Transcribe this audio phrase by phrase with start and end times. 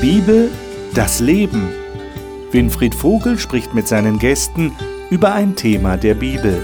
[0.00, 0.48] Bibel,
[0.94, 1.70] das Leben.
[2.52, 4.70] Winfried Vogel spricht mit seinen Gästen
[5.10, 6.56] über ein Thema der Bibel.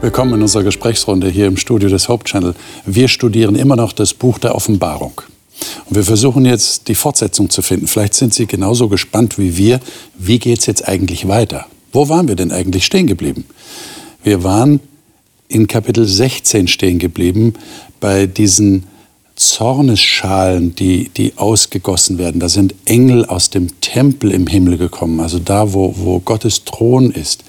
[0.00, 2.54] Willkommen in unserer Gesprächsrunde hier im Studio des Hope Channel.
[2.86, 5.20] Wir studieren immer noch das Buch der Offenbarung.
[5.86, 7.86] Und wir versuchen jetzt die Fortsetzung zu finden.
[7.86, 9.80] Vielleicht sind Sie genauso gespannt wie wir.
[10.18, 11.66] Wie geht es jetzt eigentlich weiter?
[11.92, 13.44] Wo waren wir denn eigentlich stehen geblieben?
[14.22, 14.80] Wir waren
[15.48, 17.54] in Kapitel 16 stehen geblieben
[18.00, 18.84] bei diesen
[19.36, 22.40] Zornesschalen, die, die ausgegossen werden.
[22.40, 27.10] Da sind Engel aus dem Tempel im Himmel gekommen, also da, wo, wo Gottes Thron
[27.10, 27.44] ist.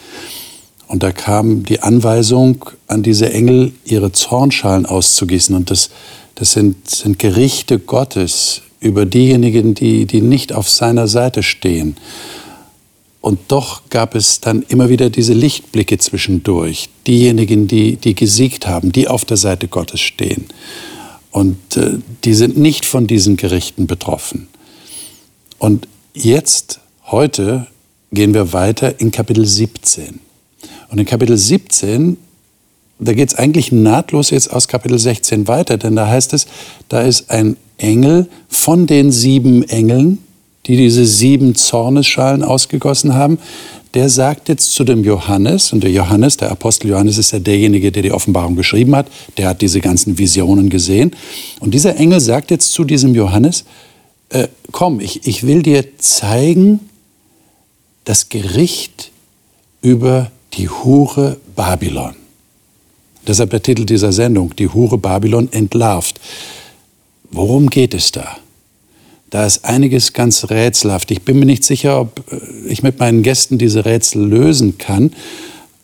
[0.87, 5.55] Und da kam die Anweisung an diese Engel, ihre Zornschalen auszugießen.
[5.55, 5.89] Und das,
[6.35, 11.95] das sind, sind Gerichte Gottes über diejenigen, die, die nicht auf seiner Seite stehen.
[13.21, 16.89] Und doch gab es dann immer wieder diese Lichtblicke zwischendurch.
[17.07, 20.45] Diejenigen, die, die gesiegt haben, die auf der Seite Gottes stehen.
[21.31, 24.47] Und äh, die sind nicht von diesen Gerichten betroffen.
[25.57, 27.65] Und jetzt, heute,
[28.11, 30.19] gehen wir weiter in Kapitel 17.
[30.89, 32.17] Und in Kapitel 17,
[32.99, 36.47] da geht es eigentlich nahtlos jetzt aus Kapitel 16 weiter, denn da heißt es,
[36.87, 40.19] da ist ein Engel von den sieben Engeln,
[40.65, 43.37] die diese sieben Zornesschalen ausgegossen haben,
[43.93, 47.91] der sagt jetzt zu dem Johannes, und der Johannes, der Apostel Johannes ist ja derjenige,
[47.91, 49.07] der die Offenbarung geschrieben hat,
[49.37, 51.11] der hat diese ganzen Visionen gesehen.
[51.61, 53.63] Und dieser Engel sagt jetzt zu diesem Johannes,
[54.29, 56.81] äh, komm, ich, ich will dir zeigen
[58.03, 59.11] das Gericht
[59.81, 62.15] über die Hure Babylon.
[63.27, 66.19] Deshalb der Titel dieser Sendung, die Hure Babylon entlarvt.
[67.31, 68.37] Worum geht es da?
[69.29, 71.11] Da ist einiges ganz rätselhaft.
[71.11, 75.11] Ich bin mir nicht sicher, ob äh, ich mit meinen Gästen diese Rätsel lösen kann,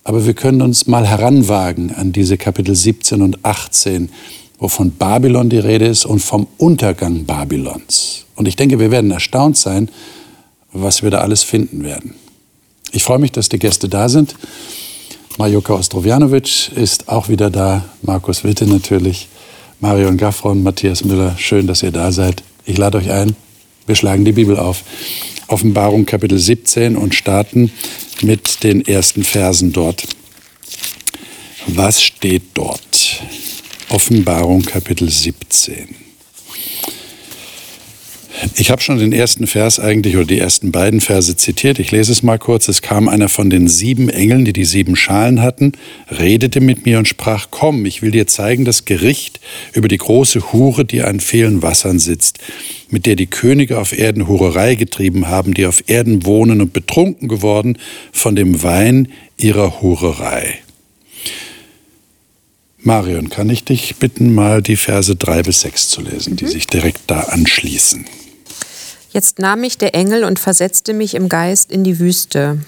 [0.04, 4.10] aber wir können uns mal heranwagen an diese Kapitel 17 und 18,
[4.58, 8.26] wo von Babylon die Rede ist und vom Untergang Babylons.
[8.36, 9.90] Und ich denke, wir werden erstaunt sein,
[10.72, 12.16] was wir da alles finden werden.
[12.92, 14.36] Ich freue mich, dass die Gäste da sind.
[15.38, 19.28] Majoka Ostrovjanovic ist auch wieder da, Markus Witte natürlich,
[19.80, 21.36] Marion Gaffron, Matthias Müller.
[21.38, 22.44] Schön, dass ihr da seid.
[22.66, 23.36] Ich lade euch ein.
[23.88, 24.84] Wir schlagen die Bibel auf.
[25.48, 27.72] Offenbarung Kapitel 17 und starten
[28.22, 30.04] mit den ersten Versen dort.
[31.68, 33.24] Was steht dort?
[33.90, 36.11] Offenbarung Kapitel 17.
[38.58, 41.80] Ich habe schon den ersten Vers eigentlich oder die ersten beiden Verse zitiert.
[41.80, 42.68] Ich lese es mal kurz.
[42.68, 45.72] Es kam einer von den sieben Engeln, die die sieben Schalen hatten,
[46.10, 49.40] redete mit mir und sprach, komm, ich will dir zeigen das Gericht
[49.74, 52.40] über die große Hure, die an vielen Wassern sitzt,
[52.90, 57.30] mit der die Könige auf Erden Hurerei getrieben haben, die auf Erden wohnen und betrunken
[57.30, 57.78] geworden
[58.12, 59.08] von dem Wein
[59.38, 60.60] ihrer Hurerei.
[62.84, 66.50] Marion, kann ich dich bitten, mal die Verse drei bis sechs zu lesen, die mhm.
[66.50, 68.06] sich direkt da anschließen?
[69.12, 72.60] Jetzt nahm mich der Engel und versetzte mich im Geist in die Wüste.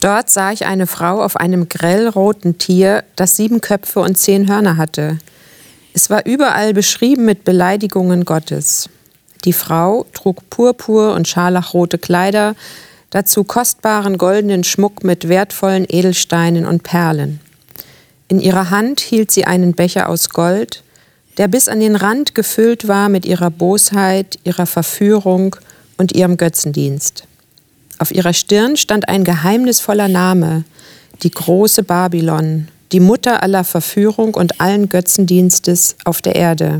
[0.00, 4.76] Dort sah ich eine Frau auf einem grellroten Tier, das sieben Köpfe und zehn Hörner
[4.76, 5.18] hatte.
[5.94, 8.88] Es war überall beschrieben mit Beleidigungen Gottes.
[9.44, 12.56] Die Frau trug purpur und scharlachrote Kleider,
[13.10, 17.40] dazu kostbaren goldenen Schmuck mit wertvollen Edelsteinen und Perlen.
[18.28, 20.83] In ihrer Hand hielt sie einen Becher aus Gold,
[21.36, 25.56] der bis an den Rand gefüllt war mit ihrer Bosheit, ihrer Verführung
[25.96, 27.24] und ihrem Götzendienst.
[27.98, 30.64] Auf ihrer Stirn stand ein geheimnisvoller Name,
[31.22, 36.78] die große Babylon, die Mutter aller Verführung und allen Götzendienstes auf der Erde.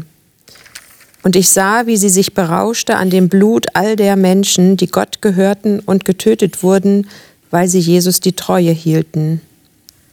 [1.22, 5.22] Und ich sah, wie sie sich berauschte an dem Blut all der Menschen, die Gott
[5.22, 7.09] gehörten und getötet wurden,
[7.50, 9.41] weil sie Jesus die Treue hielten.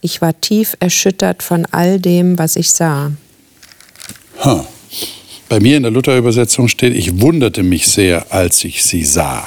[0.00, 3.12] Ich war tief erschüttert von all dem, was ich sah.
[5.52, 9.46] Bei mir in der Luther-Übersetzung steht, ich wunderte mich sehr, als ich sie sah.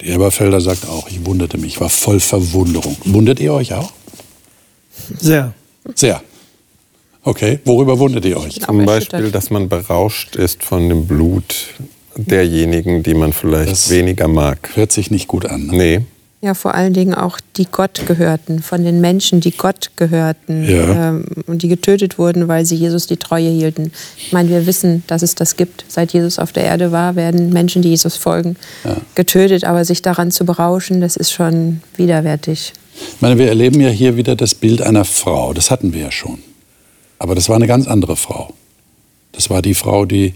[0.00, 2.96] Die Eberfelder sagt auch, ich wunderte mich, war voll Verwunderung.
[3.04, 3.92] Wundert ihr euch auch?
[5.18, 5.52] Sehr.
[5.94, 6.22] Sehr.
[7.24, 8.58] Okay, worüber wundert ihr euch?
[8.58, 11.74] Zum Beispiel, dass man berauscht ist von dem Blut
[12.16, 14.70] derjenigen, die man vielleicht das weniger mag.
[14.76, 15.66] Hört sich nicht gut an.
[15.66, 15.76] Ne?
[15.76, 16.00] Nee.
[16.44, 21.08] Ja, vor allen Dingen auch die Gott gehörten, von den Menschen, die Gott gehörten ja.
[21.08, 23.92] ähm, und die getötet wurden, weil sie Jesus die Treue hielten.
[24.18, 25.86] Ich meine, wir wissen, dass es das gibt.
[25.88, 28.98] Seit Jesus auf der Erde war, werden Menschen, die Jesus folgen, ja.
[29.14, 29.64] getötet.
[29.64, 32.74] Aber sich daran zu berauschen, das ist schon widerwärtig.
[32.94, 35.54] Ich meine, wir erleben ja hier wieder das Bild einer Frau.
[35.54, 36.40] Das hatten wir ja schon.
[37.18, 38.52] Aber das war eine ganz andere Frau.
[39.32, 40.34] Das war die Frau, die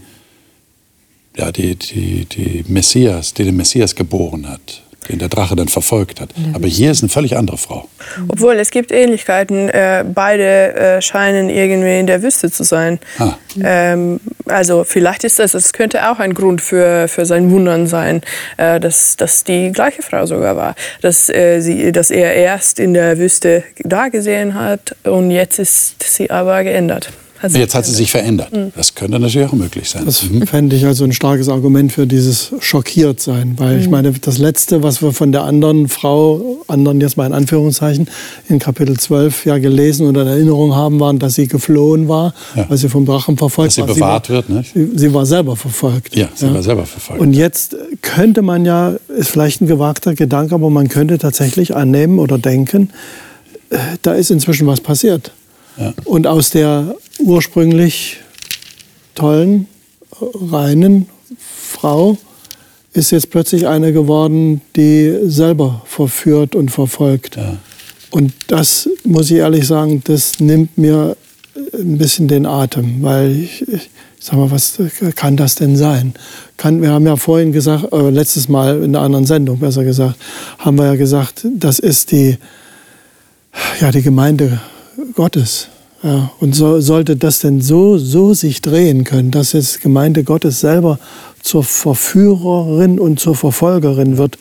[1.37, 6.21] ja, die, die, die Messias, die den Messias geboren hat, den der Drache dann verfolgt
[6.21, 6.31] hat.
[6.53, 7.89] Aber hier ist eine völlig andere Frau.
[8.29, 9.69] Obwohl es gibt Ähnlichkeiten.
[9.69, 12.99] Äh, beide äh, scheinen irgendwie in der Wüste zu sein.
[13.19, 13.35] Ah.
[13.63, 18.23] Ähm, also vielleicht ist das, es könnte auch ein Grund für, für sein Wundern sein,
[18.57, 20.75] äh, dass, dass die gleiche Frau sogar war.
[21.01, 26.03] Dass, äh, sie, dass er erst in der Wüste da gesehen hat und jetzt ist
[26.03, 27.11] sie aber geändert.
[27.41, 28.49] Hat sich Jetzt hat sie sich verändert.
[28.75, 30.05] Das könnte natürlich auch möglich sein.
[30.05, 33.55] Das fände ich also ein starkes Argument für dieses schockiert sein.
[33.57, 37.33] Weil ich meine, das Letzte, was wir von der anderen Frau, anderen jetzt mal in
[37.33, 38.09] Anführungszeichen,
[38.49, 42.67] in Kapitel 12 ja gelesen oder in Erinnerung haben, waren, dass sie geflohen war, Ja.
[42.69, 43.95] weil sie vom Drachen verfolgt Dass sie war.
[43.95, 44.73] bewahrt war, wird, nicht?
[44.75, 46.17] Sie, sie war selber verfolgt.
[46.17, 47.21] Ja, sie war selber verfolgt.
[47.23, 52.19] Und jetzt könnte man ja, ist vielleicht ein gewagter Gedanke, aber man könnte tatsächlich annehmen
[52.19, 52.91] oder denken,
[53.71, 55.33] äh, da ist inzwischen was passiert.
[55.77, 55.93] Ja.
[56.05, 58.19] Und aus der ursprünglich
[59.15, 59.67] tollen,
[60.21, 62.17] reinen Frau
[62.93, 67.37] ist jetzt plötzlich eine geworden, die selber verführt und verfolgt.
[67.37, 67.59] Ja.
[68.11, 71.17] Und das, muss ich ehrlich sagen, das nimmt mir
[71.75, 74.79] ein bisschen den Atem, weil ich, ich sag mal, was
[75.15, 76.15] kann das denn sein?
[76.57, 80.17] Kann, wir haben ja vorhin gesagt, äh, letztes Mal in einer anderen Sendung besser gesagt,
[80.59, 82.39] haben wir ja gesagt, das ist die,
[83.81, 84.61] ja, die Gemeinde
[85.15, 85.69] Gottes.
[86.03, 90.61] Ja, und so, sollte das denn so, so sich drehen können, dass jetzt Gemeinde Gottes
[90.61, 90.99] selber
[91.43, 94.39] zur Verführerin und zur Verfolgerin wird,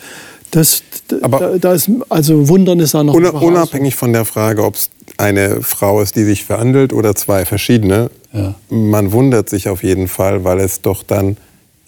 [0.52, 0.84] das,
[1.22, 4.90] Aber- da, da ist, also Wundern ist da noch unabhängig von der Frage, ob es
[5.18, 8.54] eine Frau ist, die sich verhandelt oder zwei verschiedene, Ja.
[8.70, 11.38] man wundert sich auf jeden Fall, weil es doch dann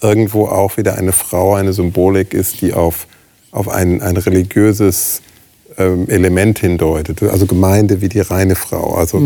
[0.02, 3.06] irgendwo auch wieder eine Frau, eine Symbolik ist, die auf,
[3.52, 5.22] auf ein, ein religiöses
[5.84, 7.24] Element hindeutet.
[7.24, 8.96] Also Gemeinde wie die reine Frau.
[8.96, 9.20] Also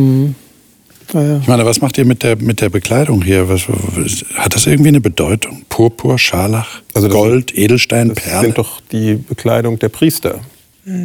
[1.13, 1.37] Ja, ja.
[1.39, 3.49] Ich meine, was macht ihr mit der, mit der Bekleidung hier?
[3.49, 5.63] Was, was, hat das irgendwie eine Bedeutung?
[5.69, 8.45] Purpur, Scharlach, Also das Gold, Edelstein, Das Perle?
[8.47, 10.39] sind doch die Bekleidung der Priester.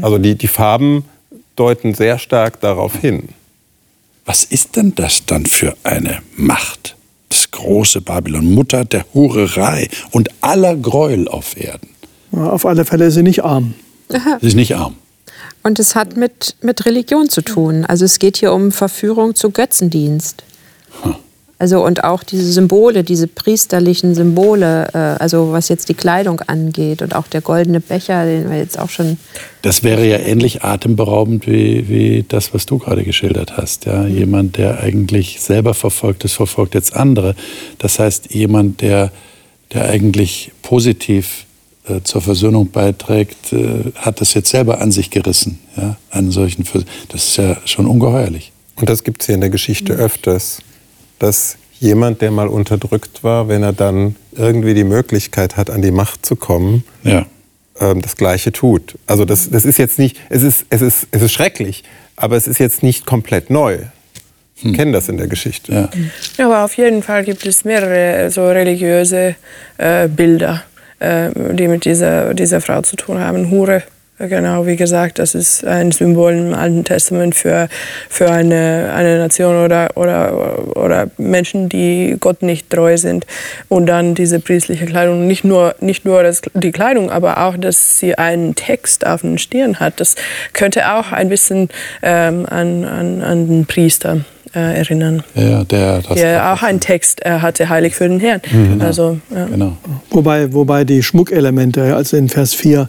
[0.03, 1.05] Also die, die Farben
[1.57, 3.29] deuten sehr stark darauf hin.
[4.25, 6.97] Was ist denn das dann für eine Macht?
[7.29, 11.89] Das große Babylon, Mutter der Hurerei und aller Gräuel auf Erden.
[12.33, 13.75] Ja, Auf alle Fälle ist sie nicht arm.
[14.41, 14.95] Sie ist nicht arm.
[15.63, 17.85] Und es hat mit, mit Religion zu tun.
[17.85, 20.45] Also es geht hier um Verführung zu Götzendienst.
[21.61, 27.03] Also und auch diese Symbole, diese priesterlichen Symbole, äh, also was jetzt die Kleidung angeht
[27.03, 29.19] und auch der goldene Becher, den wir jetzt auch schon
[29.63, 33.87] Das wäre ja ähnlich atemberaubend wie, wie das, was du gerade geschildert hast.
[33.87, 34.07] Ja?
[34.07, 37.35] Jemand, der eigentlich selber verfolgt ist, verfolgt jetzt andere.
[37.79, 39.11] Das heißt, jemand, der,
[39.73, 41.45] der eigentlich positiv
[41.89, 45.59] äh, zur Versöhnung beiträgt, äh, hat das jetzt selber an sich gerissen.
[45.77, 45.97] Ja?
[46.11, 48.53] Einen solchen Vers das ist ja schon ungeheuerlich.
[48.77, 50.59] Und das gibt es hier in der Geschichte öfters,
[51.19, 55.91] dass jemand, der mal unterdrückt war, wenn er dann irgendwie die Möglichkeit hat, an die
[55.91, 57.27] Macht zu kommen, Ja.
[57.81, 58.97] ähm, das Gleiche tut.
[59.07, 61.85] Also das, das ist jetzt nicht, es ist, es, ist, es ist schrecklich,
[62.17, 63.79] aber es ist jetzt nicht komplett neu.
[64.61, 65.89] Wir kennen das in der Geschichte.
[66.37, 66.45] Ja.
[66.45, 69.37] Aber auf jeden Fall gibt es mehrere so religiöse
[69.77, 70.68] äh, Bilder, äh,
[71.01, 73.51] die mit dieser, dieser Frau zu tun haben.
[73.51, 73.83] Hure,
[74.19, 77.69] äh, genau wie gesagt, das ist ein Symbol im Alten Testament für,
[78.09, 83.27] für eine, eine Nation oder, oder, oder Menschen, die Gott nicht treu sind.
[83.69, 87.99] Und dann diese priestliche Kleidung, nicht nur, nicht nur das, die Kleidung, aber auch, dass
[87.99, 90.01] sie einen Text auf den Stirn hat.
[90.01, 90.17] Das
[90.53, 91.69] könnte auch ein bisschen
[92.03, 94.25] ähm, an, an, an den Priester
[94.55, 98.41] äh, erinnern Ja, der, das der auch einen Text äh, hatte, Heilig für den Herrn.
[98.81, 99.47] Also, ja.
[99.47, 99.77] Genau.
[100.11, 102.89] Wobei, wobei die Schmuckelemente, also in Vers 4,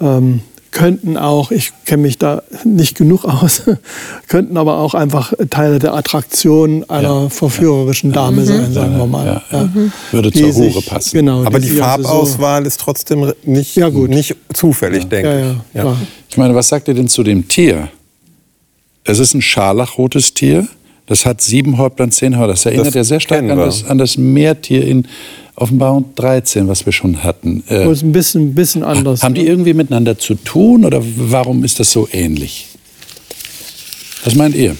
[0.00, 0.40] ähm,
[0.70, 3.62] könnten auch, ich kenne mich da nicht genug aus,
[4.28, 7.28] könnten aber auch einfach Teile der Attraktion einer Ja.
[7.28, 9.26] verführerischen Dame sein, sagen wir mal.
[9.26, 9.62] Ja, ja.
[9.64, 9.68] Ja.
[10.12, 11.10] Würde Die zur sich- Hure passen.
[11.18, 14.08] Genau, Aber die sich also so- Farbauswahl ist trotzdem nicht, Ja, gut.
[14.08, 16.08] nicht zufällig, denke Ja, ja, ich.
[16.30, 17.88] Ich meine, was sagt ihr denn zu dem Tier?
[19.04, 20.66] Es ist ein scharlachrotes Tier.
[21.06, 22.48] Das hat sieben Häuptlein, zehn Hörner.
[22.52, 25.06] Das erinnert Das ja sehr stark an das, an das Meertier in
[25.56, 27.62] Offenbarung 13, was wir schon hatten.
[27.68, 29.22] Äh, Wo es ein bisschen, bisschen anders.
[29.22, 32.68] haben die irgendwie miteinander zu tun oder warum ist das so ähnlich?
[34.24, 34.76] Was meint ihr?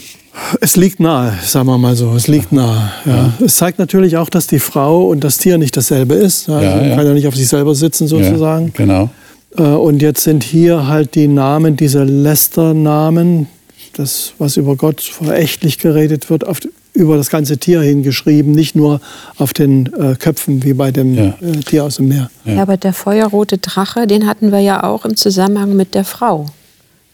[0.61, 2.14] Es liegt nahe, sagen wir mal so.
[2.14, 2.91] Es liegt nahe.
[3.05, 3.33] Ja.
[3.45, 6.49] Es zeigt natürlich auch, dass die Frau und das Tier nicht dasselbe ist.
[6.49, 6.97] Ja, Ja, Man ja.
[6.97, 8.67] kann ja nicht auf sich selber sitzen sozusagen.
[8.67, 9.11] Ja, genau.
[9.59, 13.47] Äh, Und jetzt sind hier halt die Namen, diese Lästernamen,
[13.92, 16.58] das, was über Gott verächtlich geredet wird, auf,
[16.94, 19.00] über das ganze Tier hingeschrieben, nicht nur
[19.38, 21.34] auf den äh, Köpfen wie bei dem Ja.
[21.40, 22.30] äh, Tier aus dem Meer.
[22.44, 22.62] Ja.
[22.62, 26.46] aber der feuerrote Drache, den hatten wir ja auch im Zusammenhang mit der Frau.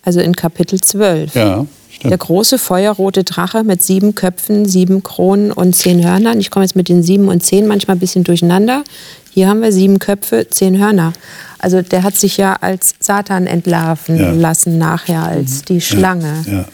[0.02, 1.34] Also in Kapitel 12.
[1.34, 1.66] Ja,
[2.04, 6.38] Der große feuerrote Drache mit sieben Köpfen, sieben Kronen und zehn Hörnern.
[6.38, 8.84] Ich komme jetzt mit den sieben und zehn manchmal ein bisschen durcheinander.
[9.32, 11.12] Hier haben wir sieben Köpfe, zehn Hörner.
[11.58, 14.30] Also der hat sich ja als Satan entlarven Ja.
[14.30, 16.32] lassen nachher, als die Schlange.
[16.50, 16.64] Ja,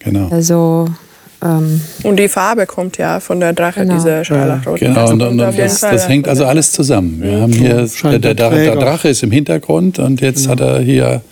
[0.00, 0.28] genau.
[0.30, 0.88] Also
[1.44, 3.94] ähm, Und die Farbe kommt ja von der Drache, Genau.
[3.94, 4.78] diese scharlachrot.
[4.80, 7.20] Genau, Also und, und, das, das hängt also alles zusammen.
[7.22, 8.76] Wir haben hier, der, der, der.
[8.76, 11.22] Drache ist im Hintergrund und jetzt hat er hier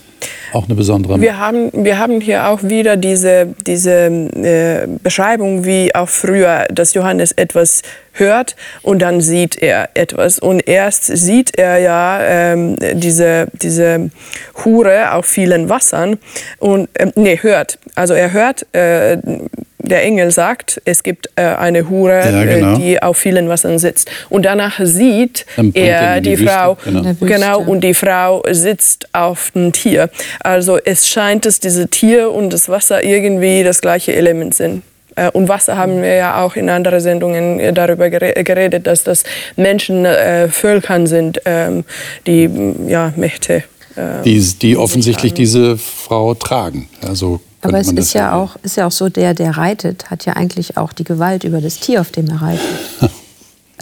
[0.52, 5.94] auch eine besondere Wir haben, wir haben hier auch wieder diese, diese äh, Beschreibung, wie
[5.94, 10.38] auch früher, dass Johannes etwas hört und dann sieht er etwas.
[10.38, 14.10] Und erst sieht er ja ähm, diese, diese
[14.64, 16.18] Hure auf vielen Wassern
[16.58, 17.78] und ähm, nee, hört.
[17.94, 19.18] Also er hört, äh,
[19.82, 22.74] der Engel sagt, es gibt äh, eine Hure, Ja, genau.
[22.74, 24.10] äh, die auf vielen Wassern sitzt.
[24.28, 27.02] Und danach sieht Dann er er die die, Frau, genau.
[27.20, 30.10] Genau, und die Frau sitzt auf dem Tier.
[30.40, 34.82] Also es scheint, dass diese Tier und das Wasser irgendwie das gleiche Element sind.
[35.16, 39.02] Äh, Und Wasser haben wir ja auch in anderen Sendungen äh, darüber gere- geredet, dass
[39.02, 39.24] das
[39.56, 41.84] Menschen, äh, Völkern sind, ähm,
[42.26, 42.48] die
[42.86, 43.64] ja, Mächte.
[43.96, 46.88] Äh, die, die offensichtlich diese Frau tragen.
[47.06, 50.34] Also aber es ist ja auch, ist ja auch so, der, der reitet, hat ja
[50.34, 52.60] eigentlich auch die Gewalt über das Tier, auf dem er reitet.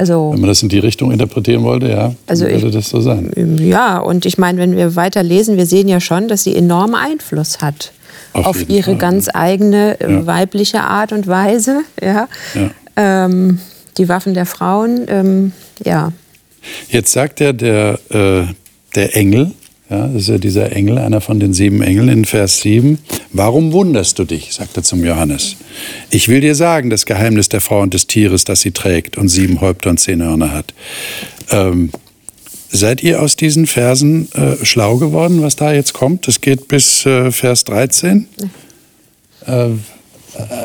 [0.01, 3.01] Also Wenn man das in die Richtung interpretieren wollte, ja, Also würde ich- das so
[3.01, 3.33] sein.
[3.61, 6.95] Ja, und ich meine, wenn wir weiter lesen, wir sehen ja schon, dass sie enormen
[6.95, 7.91] Einfluss hat
[8.33, 10.25] Auf auf, ihre Fall, ganz eigene äh, Ja.
[10.25, 11.81] weibliche Art und Weise.
[12.01, 12.29] Ja.
[12.95, 13.59] Ähm,
[13.97, 15.53] die Waffen der Frauen, ähm,
[15.85, 16.13] ja.
[16.91, 18.45] Jetzt sagt ja der, äh,
[18.95, 19.51] der Engel,
[19.91, 22.99] ja, das ist ja dieser Engel, einer von den sieben Engeln in Vers 7,
[23.33, 25.57] warum wunderst du dich, sagt er zum Johannes.
[26.11, 29.29] Ich will dir sagen, das Geheimnis der Frau und des Tieres, das sie trägt und
[29.29, 30.75] sieben Häupter und zehn Hörner hat.
[31.51, 31.91] Ähm,
[32.71, 36.29] seid ihr aus diesen Versen äh, schlau geworden, was da jetzt kommt?
[36.29, 38.29] Das geht bis äh, Vers 13.
[39.47, 39.69] Äh,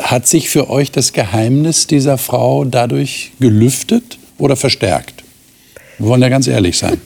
[0.02, 5.23] hat sich für euch das Geheimnis dieser Frau dadurch gelüftet oder verstärkt?
[6.04, 7.00] Wir wollen ja ganz ehrlich sein.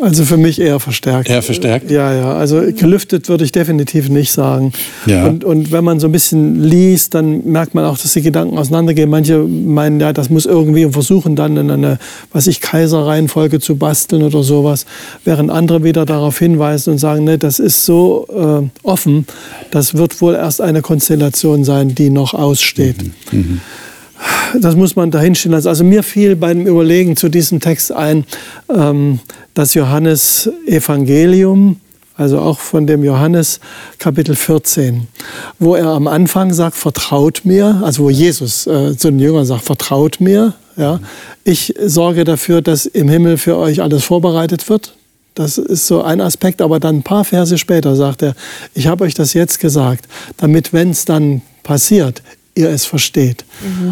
[0.00, 1.28] Also für mich eher verstärkt.
[1.28, 1.90] Eher verstärkt?
[1.90, 2.32] Ja, ja.
[2.32, 4.72] Also gelüftet würde ich definitiv nicht sagen.
[5.04, 5.26] Ja.
[5.26, 8.56] Und, und wenn man so ein bisschen liest, dann merkt man auch, dass die Gedanken
[8.56, 9.10] auseinandergehen.
[9.10, 11.98] Manche meinen, ja, das muss irgendwie und versuchen dann in eine,
[12.32, 14.86] was ich, Kaiserreihenfolge zu basteln oder sowas.
[15.22, 19.26] Während andere wieder darauf hinweisen und sagen, ne, das ist so äh, offen,
[19.70, 22.96] das wird wohl erst eine Konstellation sein, die noch aussteht.
[24.60, 25.68] Das muss man dahinstellen lassen.
[25.68, 28.24] Also mir fiel beim Überlegen zu diesem Text ein,
[28.74, 29.20] ähm,
[29.54, 31.80] das Johannes Evangelium,
[32.16, 33.60] also auch von dem Johannes
[33.98, 35.06] Kapitel 14,
[35.58, 39.64] wo er am Anfang sagt, vertraut mir, also wo Jesus äh, zu den Jüngern sagt,
[39.64, 41.00] vertraut mir, ja,
[41.44, 44.94] ich sorge dafür, dass im Himmel für euch alles vorbereitet wird.
[45.34, 48.34] Das ist so ein Aspekt, aber dann ein paar Verse später sagt er,
[48.74, 52.22] ich habe euch das jetzt gesagt, damit, wenn es dann passiert,
[52.56, 53.44] ihr es versteht.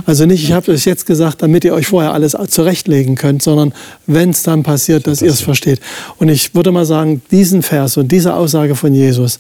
[0.05, 3.73] Also nicht, ich habe es jetzt gesagt, damit ihr euch vorher alles zurechtlegen könnt, sondern
[4.07, 5.81] wenn es dann passiert, dass ihr es versteht.
[6.19, 9.39] Und ich würde mal sagen, diesen Vers und diese Aussage von Jesus,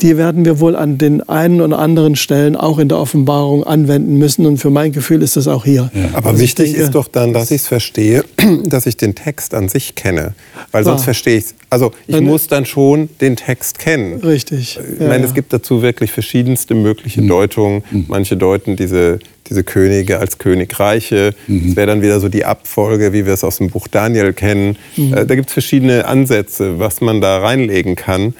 [0.00, 4.16] die werden wir wohl an den einen oder anderen Stellen auch in der Offenbarung anwenden
[4.18, 4.46] müssen.
[4.46, 5.90] Und für mein Gefühl ist das auch hier.
[6.12, 8.24] Aber Also ich wichtig denke- ist doch dann, dass ich es verstehe,
[8.64, 10.34] dass ich den Text an sich kenne.
[10.70, 11.04] Weil sonst Klar.
[11.06, 11.54] verstehe ich es.
[11.70, 14.20] Also ich Dann- muss dann schon den Text kennen.
[14.20, 14.78] Richtig.
[15.00, 17.82] Ich meine, es gibt dazu wirklich verschiedenste mögliche Deutungen.
[18.08, 21.34] Manche deuten diese, diese Könige als Königreiche.
[21.48, 24.76] Das wäre dann wieder so die Abfolge, wie wir es aus dem Buch Daniel kennen.
[24.96, 28.34] Äh, Da gibt es verschiedene Ansätze, was man da reinlegen kann.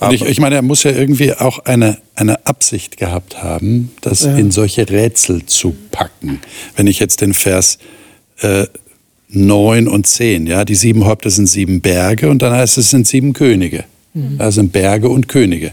[0.00, 4.24] Und ich, ich meine, er muss ja irgendwie auch eine, eine Absicht gehabt haben, das
[4.24, 6.40] in solche Rätsel zu packen.
[6.76, 7.78] Wenn ich jetzt den Vers
[8.40, 8.66] äh,
[9.28, 12.90] 9 und 10, ja, die sieben Häupter sind sieben Berge und dann heißt es, es
[12.90, 13.84] sind sieben Könige.
[14.38, 15.72] Da sind Berge und Könige.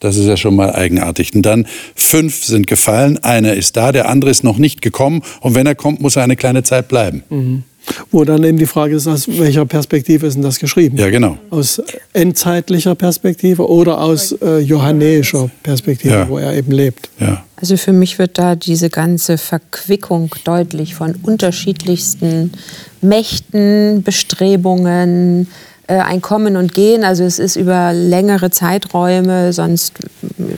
[0.00, 1.34] Das ist ja schon mal eigenartig.
[1.34, 5.54] Und dann fünf sind gefallen, einer ist da, der andere ist noch nicht gekommen und
[5.54, 7.64] wenn er kommt, muss er eine kleine Zeit bleiben.
[8.10, 10.96] Wo dann eben die Frage ist, aus welcher Perspektive ist denn das geschrieben?
[10.98, 11.38] Ja, genau.
[11.50, 16.28] Aus endzeitlicher Perspektive oder aus äh, johannäischer Perspektive, Ja.
[16.28, 17.08] wo er eben lebt.
[17.18, 17.42] Ja.
[17.56, 22.52] Also für mich wird da diese ganze Verquickung deutlich von unterschiedlichsten
[23.00, 27.04] Mächten, Bestrebungen, äh, ein Kommen und Gehen.
[27.04, 29.94] Also es ist über längere Zeiträume, sonst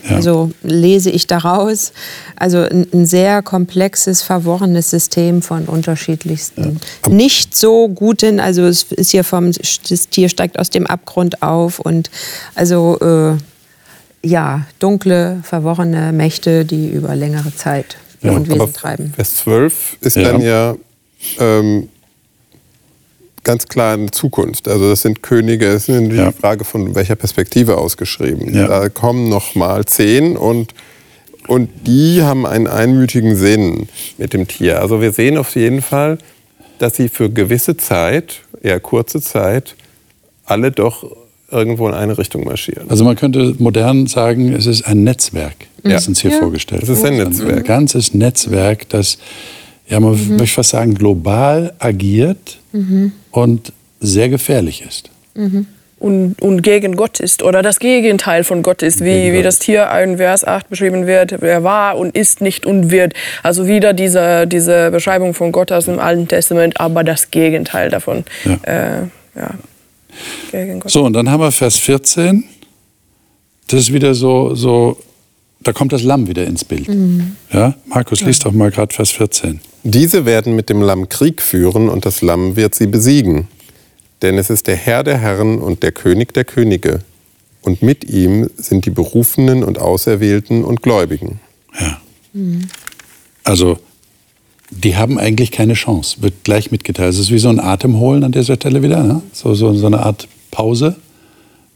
[0.09, 0.17] Ja.
[0.17, 1.93] also lese ich daraus.
[2.37, 6.81] Also ein, ein sehr komplexes, verworrenes System von unterschiedlichsten.
[7.09, 11.79] Nicht so guten, also es ist hier vom, das Tier steigt aus dem Abgrund auf
[11.81, 12.11] und
[12.55, 13.37] also äh,
[14.25, 19.13] ja, dunkle, verworrene Mächte, die über längere Zeit ihr Ja, Unwesen aber treiben.
[19.17, 20.23] Vers 12 ist Ja.
[20.33, 20.75] dann ja
[21.41, 21.89] ähm,
[23.45, 24.69] ganz klar eine Zukunft.
[24.69, 26.31] Also das sind Könige, es ist natürlich Ja.
[26.31, 28.55] die Frage von welcher Perspektive ausgeschrieben.
[28.55, 28.69] Ja.
[28.69, 30.75] Da kommen noch mal zehn und
[31.49, 34.81] Und die haben einen einmütigen Sinn mit dem Tier.
[34.81, 36.19] Also wir sehen auf jeden Fall,
[36.79, 39.75] dass sie für gewisse Zeit, eher kurze Zeit,
[40.45, 41.05] alle doch
[41.51, 42.89] irgendwo in eine Richtung marschieren.
[42.89, 46.39] Also man könnte modern sagen, es ist ein Netzwerk, das uns hier Ja.
[46.39, 47.31] vorgestellt Es ist ein wird.
[47.31, 47.57] Netzwerk.
[47.59, 49.19] Ein ganzes Netzwerk, das,
[49.89, 50.37] ja, man Mhm.
[50.37, 52.59] möchte fast sagen, global agiert
[53.31, 55.11] und sehr gefährlich ist.
[55.99, 59.89] und, und gegen Gott ist oder das Gegenteil von Gott ist, wie, wie das Tier
[60.03, 63.15] in Vers 8 beschrieben wird, er war und ist nicht und wird.
[63.45, 68.25] Also wieder diese, diese Beschreibung von Gott aus dem Alten Testament, aber das Gegenteil davon.
[68.45, 68.55] Ja.
[68.65, 69.03] Äh,
[69.37, 69.51] ja.
[70.51, 70.91] Gegen Gott.
[70.91, 72.45] So, und dann haben wir Vers 14.
[73.69, 74.99] Das ist wieder so, so
[75.61, 76.89] da kommt das Lamm wieder ins Bild.
[77.53, 77.75] Ja?
[77.87, 79.61] Markus, liest doch mal gerade Vers 14.
[79.85, 83.49] Diese werden mit dem Lamm Krieg führen und das Lamm wird sie besiegen.
[84.23, 87.01] Denn es ist der Herr der Herren und der König der Könige.
[87.63, 91.41] Und mit ihm sind die Berufenen und Auserwählten und Gläubigen.
[91.79, 92.01] Ja.
[93.45, 93.79] Also,
[94.71, 97.13] die haben eigentlich keine Chance, wird gleich mitgeteilt.
[97.13, 99.23] Es ist wie so ein Atemholen an dieser Stelle wieder, ne?
[99.33, 100.97] so, so, so eine Art Pause.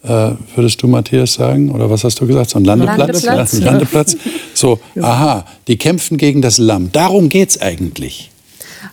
[0.07, 1.71] Äh, würdest du, Matthias, sagen?
[1.71, 2.51] Oder was hast du gesagt?
[2.51, 3.25] So ein Landeplatz?
[3.25, 3.53] Landeplatz.
[3.53, 4.17] Ja, ein Landeplatz.
[4.55, 6.93] So, aha, die kämpfen gegen das Lamm.
[6.93, 8.31] Darum geht es eigentlich.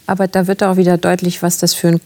[0.08, 2.02] Aber da wird auch wieder deutlich, was das für ein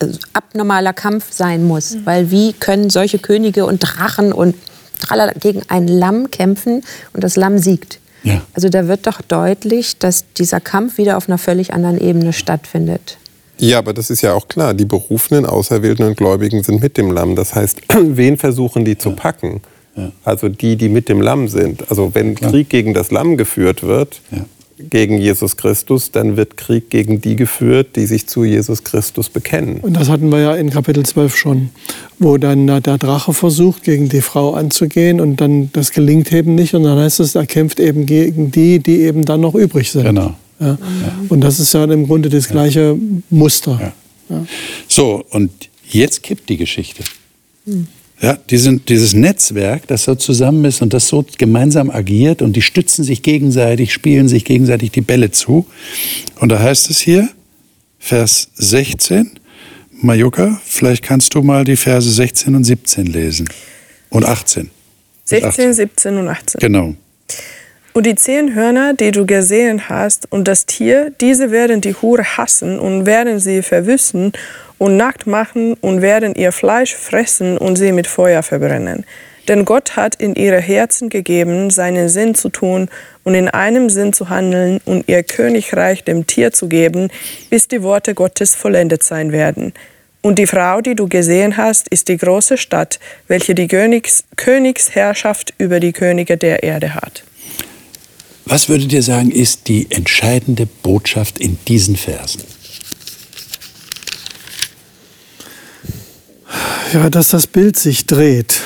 [0.00, 1.96] äh, abnormaler Kampf sein muss.
[2.04, 4.56] Weil wie können solche Könige und Drachen und
[5.00, 6.82] tralala gegen ein Lamm kämpfen
[7.12, 8.00] und das Lamm siegt?
[8.24, 8.42] Ja.
[8.54, 13.18] Also da wird doch deutlich, dass dieser Kampf wieder auf einer völlig anderen Ebene stattfindet.
[13.62, 14.74] Ja, aber das ist ja auch klar.
[14.74, 17.36] Die Berufenen, Auserwählten und Gläubigen sind mit dem Lamm.
[17.36, 19.60] Das heißt, wen versuchen die zu packen?
[20.24, 21.90] Also die, die mit dem Lamm sind.
[21.90, 24.46] Also wenn Krieg gegen das Lamm geführt wird, Ja.
[24.90, 29.80] gegen Jesus Christus, dann wird Krieg gegen die geführt, die sich zu Jesus Christus bekennen.
[29.80, 31.70] Und das hatten wir ja in Kapitel 12 schon,
[32.18, 36.74] wo dann der Drache versucht, gegen die Frau anzugehen und dann das gelingt eben nicht.
[36.74, 40.04] Und dann heißt es, er kämpft eben gegen die, die eben dann noch übrig sind.
[40.04, 40.34] Genau.
[40.62, 40.78] Ja.
[41.28, 42.96] Und das ist ja im Grunde das gleiche
[43.30, 43.92] Muster.
[44.28, 44.46] Ja.
[44.88, 45.50] So, und
[45.88, 47.02] jetzt kippt die Geschichte.
[48.20, 52.54] Ja, die sind, dieses Netzwerk, das so zusammen ist und das so gemeinsam agiert und
[52.54, 55.66] die stützen sich gegenseitig, spielen sich gegenseitig die Bälle zu.
[56.38, 57.28] Und da heißt es hier,
[57.98, 59.38] Vers 16,
[60.00, 63.48] Majuka, vielleicht kannst du mal die Verse 16 und 17 lesen.
[64.08, 64.70] Und 18.
[65.28, 66.58] Bis 16, 17 und 18.
[66.60, 66.94] Genau.
[67.94, 72.24] Und die zehn Hörner, die du gesehen hast, und das Tier, diese werden die Hure
[72.24, 74.32] hassen und werden sie verwüsten
[74.78, 79.04] und nackt machen und werden ihr Fleisch fressen und sie mit Feuer verbrennen.
[79.46, 82.88] Denn Gott hat in ihre Herzen gegeben, seinen Sinn zu tun
[83.24, 87.10] und in einem Sinn zu handeln und ihr Königreich dem Tier zu geben,
[87.50, 89.74] bis die Worte Gottes vollendet sein werden.
[90.22, 95.52] Und die Frau, die du gesehen hast, ist die große Stadt, welche die Königs Königsherrschaft
[95.58, 97.24] über die Könige der Erde hat.
[98.44, 102.42] Was würdet ihr sagen, ist die entscheidende Botschaft in diesen Versen?
[106.92, 108.60] Ja, dass das Bild sich dreht.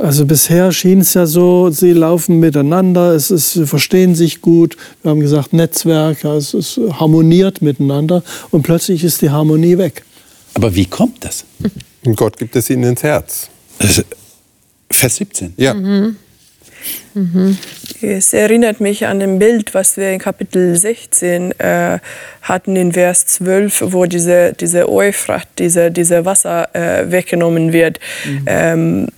[0.00, 4.76] Also bisher schien es ja so, sie laufen miteinander, es ist, sie verstehen sich gut.
[5.02, 10.02] Wir haben gesagt Netzwerk, ja, es ist harmoniert miteinander und plötzlich ist die Harmonie weg.
[10.54, 11.44] Aber wie kommt das?
[12.04, 13.48] Und Gott gibt es ihnen ins Herz.
[14.90, 15.54] Vers 17.
[15.56, 15.74] Ja,
[18.00, 21.98] Es erinnert mich an ein Bild, was wir in Kapitel 16 äh,
[22.42, 28.00] hatten, in Vers 12, wo diese, diese Euphrat, diese, diese Wasser äh, weggenommen wird.
[28.46, 29.08] Ähm,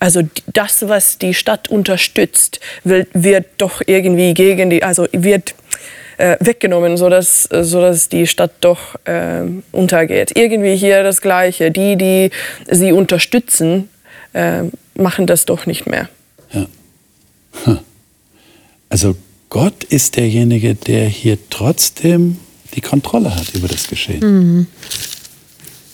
[0.00, 5.54] also das, was die Stadt unterstützt, wird, wird doch irgendwie gegen die, also wird
[6.18, 10.36] äh, weggenommen, sodass, sodass die Stadt doch äh, untergeht.
[10.36, 11.70] Irgendwie hier das Gleiche.
[11.70, 12.30] Die, die
[12.68, 13.88] sie unterstützen,
[14.32, 16.08] äh, machen das doch nicht mehr.
[18.88, 19.16] Also
[19.48, 22.38] Gott ist derjenige, der hier trotzdem
[22.74, 24.66] die Kontrolle hat über das Geschehen.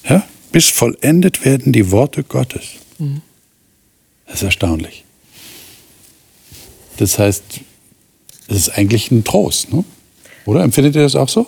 [0.09, 0.27] Ja?
[0.53, 2.65] Bis vollendet werden die Worte Gottes.
[4.27, 5.05] Das ist erstaunlich.
[6.97, 7.43] Das heißt,
[8.49, 9.85] es ist eigentlich ein Trost, ne?
[10.45, 10.63] oder?
[10.63, 11.47] Empfindet ihr das auch so?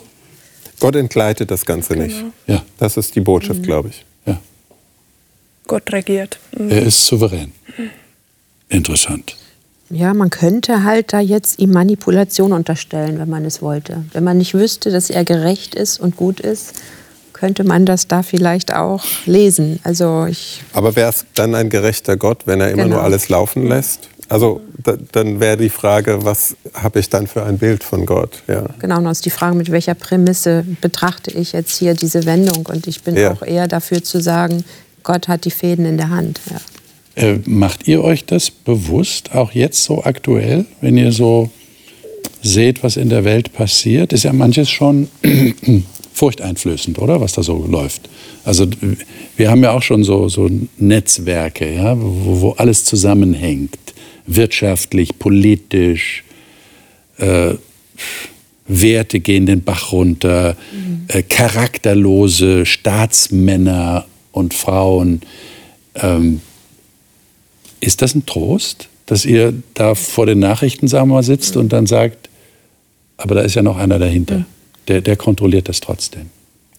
[0.78, 2.16] Gott entgleitet das Ganze nicht.
[2.46, 4.04] Ja, Das ist die Botschaft, glaube ich.
[4.26, 4.40] ja.
[5.66, 6.38] Gott regiert.
[6.52, 7.52] Er ist souverän.
[8.68, 9.36] Interessant.
[9.90, 14.04] Ja, man könnte halt da jetzt ihm Manipulation unterstellen, wenn man es wollte.
[14.12, 16.74] Wenn man nicht wüsste, dass er gerecht ist und gut ist,
[17.32, 19.80] könnte man das da vielleicht auch lesen.
[19.82, 22.96] Also ich, Aber wäre es dann ein gerechter Gott, wenn er immer Genau.
[22.96, 24.08] nur alles laufen lässt?
[24.28, 28.42] Also da, dann wäre die Frage, was habe ich dann für ein Bild von Gott?
[28.46, 28.66] Ja.
[28.78, 32.66] genau, und ist die Frage, mit welcher Prämisse betrachte ich jetzt hier diese Wendung?
[32.66, 33.32] Und ich bin Ja.
[33.32, 34.62] auch eher dafür zu sagen,
[35.02, 36.40] Gott hat die Fäden in der Hand.
[36.48, 36.58] Ja.
[37.16, 41.50] Äh, macht ihr euch das bewusst, auch jetzt so aktuell, wenn ihr so
[42.42, 45.08] seht, was in der Welt passiert, ist ja manches schon
[46.12, 47.20] furchteinflößend, oder?
[47.20, 48.08] Was da so läuft.
[48.44, 48.66] Also
[49.36, 53.76] wir haben ja auch schon so, so Netzwerke, ja, wo, wo alles zusammenhängt.
[54.26, 56.24] Wirtschaftlich, politisch,
[57.18, 57.54] äh,
[58.66, 61.04] Werte gehen den Bach runter, mhm.
[61.08, 65.22] äh, charakterlose Staatsmänner und Frauen.
[65.96, 66.40] Ähm,
[67.80, 71.72] ist das ein Trost, dass ihr da vor den Nachrichten, sagen wir mal, sitzt und
[71.72, 72.28] dann sagt,
[73.16, 74.44] aber da ist ja noch einer dahinter,
[74.88, 76.30] der, der kontrolliert das trotzdem.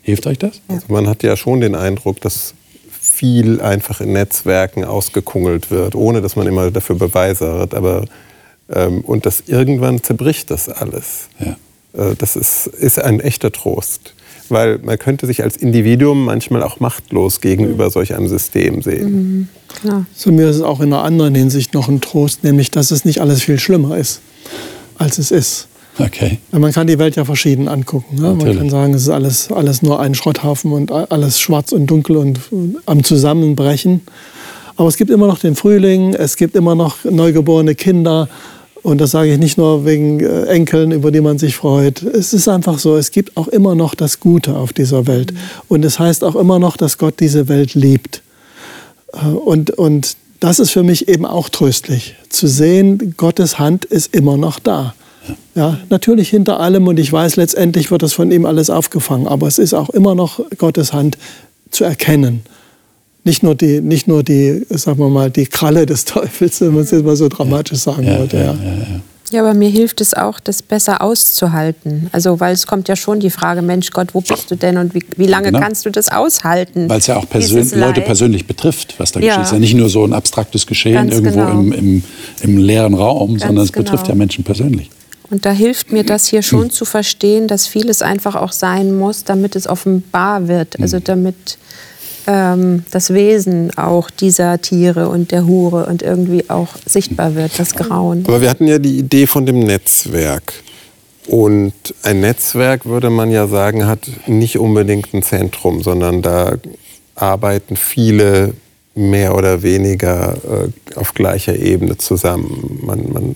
[0.02, 0.62] Hilft euch das?
[0.68, 2.54] Also man hat ja schon den Eindruck, dass
[2.90, 7.74] viel einfach in Netzwerken ausgekungelt wird, ohne dass man immer dafür Beweise hat.
[7.74, 8.06] Aber,
[8.70, 11.30] ähm, und das irgendwann zerbricht das alles.
[11.40, 11.58] Ja.
[11.94, 14.14] Äh, das ist, ist ein echter Trost.
[14.50, 17.92] Weil man könnte sich als Individuum manchmal auch machtlos gegenüber mhm.
[17.92, 19.48] solch einem System sehen.
[19.84, 22.92] Mhm, so mir ist es auch in einer anderen Hinsicht noch ein Trost, nämlich dass
[22.92, 24.22] es nicht alles viel schlimmer ist,
[24.98, 25.68] als es ist.
[26.00, 26.40] Okay.
[26.52, 28.16] Man kann die Welt ja verschieden angucken.
[28.16, 28.34] Ne?
[28.34, 32.18] Man kann sagen, es ist alles, alles nur ein Schrotthafen und alles schwarz und dunkel
[32.18, 32.40] und
[32.86, 34.02] am Zusammenbrechen.
[34.78, 38.30] Aber es gibt immer noch den Frühling, es gibt immer noch neugeborene Kinder
[38.84, 42.02] und das sage ich nicht nur wegen äh, Enkeln, über die man sich freut.
[42.02, 45.34] Es ist einfach so, es gibt auch immer noch das Gute auf dieser Welt.
[45.68, 48.22] Und es heißt auch immer noch, dass Gott diese Welt liebt.
[49.14, 54.16] Äh, und, und das ist für mich eben auch tröstlich, zu sehen, Gottes Hand ist
[54.16, 54.96] immer noch da.
[55.54, 59.48] Ja, natürlich hinter allem und ich weiß, letztendlich wird das von ihm alles aufgefangen, aber
[59.48, 61.18] es ist auch immer noch Gottes Hand
[61.70, 62.42] zu erkennen
[63.24, 66.84] nicht nur die, nicht nur die, sagen wir mal, die Kralle des Teufels, wenn man
[66.84, 68.38] es jetzt mal so dramatisch sagen ja, wollte.
[68.38, 69.02] Ja, ja.
[69.32, 72.10] Ja, aber mir hilft es auch, das besser auszuhalten.
[72.12, 74.94] Also, weil es kommt ja schon die Frage, Mensch Gott, wo bist du denn und
[74.94, 75.62] wie, wie lange genau.
[75.62, 76.90] kannst du das aushalten?
[76.90, 79.28] Weil es ja auch persön Leute persönlich betrifft, was da ja.
[79.28, 79.42] geschieht.
[79.44, 81.52] Es ist ja nicht nur so ein abstraktes Geschehen Ganz irgendwo genau.
[81.52, 82.04] im, im,
[82.42, 83.86] im, leeren Raum, Ganz sondern es genau.
[83.86, 84.90] betrifft ja Menschen persönlich.
[85.30, 86.72] Und da hilft mir das hier schon hm.
[86.72, 90.78] zu verstehen, dass vieles einfach auch sein muss, damit es offenbar wird.
[90.82, 91.06] Also hm.
[91.06, 91.58] damit
[92.28, 97.74] ähm, das Wesen auch dieser Tiere und der Hure und irgendwie auch sichtbar wird, das
[97.74, 98.24] Grauen.
[98.28, 100.54] Aber wir hatten ja die Idee von dem Netzwerk.
[101.28, 106.56] Und ein Netzwerk, würde man ja sagen, hat nicht unbedingt ein Zentrum, sondern da
[107.16, 108.54] arbeiten viele
[108.96, 112.80] mehr oder weniger äh, auf gleicher Ebene zusammen.
[112.84, 113.36] Man, man,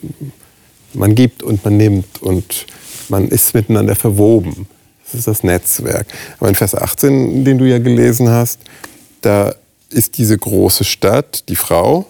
[0.93, 2.65] man gibt und man nimmt und
[3.09, 4.67] man ist miteinander verwoben.
[5.05, 6.07] Das ist das Netzwerk.
[6.39, 8.59] Aber in Vers 18, den du ja gelesen hast,
[9.21, 9.53] da
[9.89, 12.05] ist diese große Stadt, die Frau,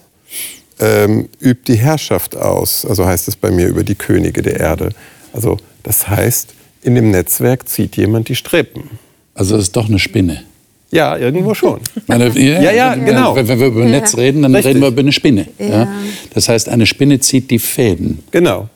[0.80, 2.86] ähm, übt die Herrschaft aus.
[2.86, 4.90] Also heißt es bei mir über die Könige der Erde.
[5.34, 9.00] Also das heißt, in dem Netzwerk zieht jemand die Strippen.
[9.34, 10.44] Also das ist doch eine Spinne.
[10.92, 11.82] Ja, irgendwo schon.
[12.08, 13.36] Meine, ja, ja, ja, genau.
[13.36, 13.90] Wenn, wenn wir über ja.
[13.90, 14.70] Netz reden, dann Richtig.
[14.70, 15.48] reden wir über eine Spinne.
[15.60, 15.92] Ja.
[16.34, 18.24] Das heißt, eine Spinne zieht die Fäden.
[18.32, 18.70] Genau.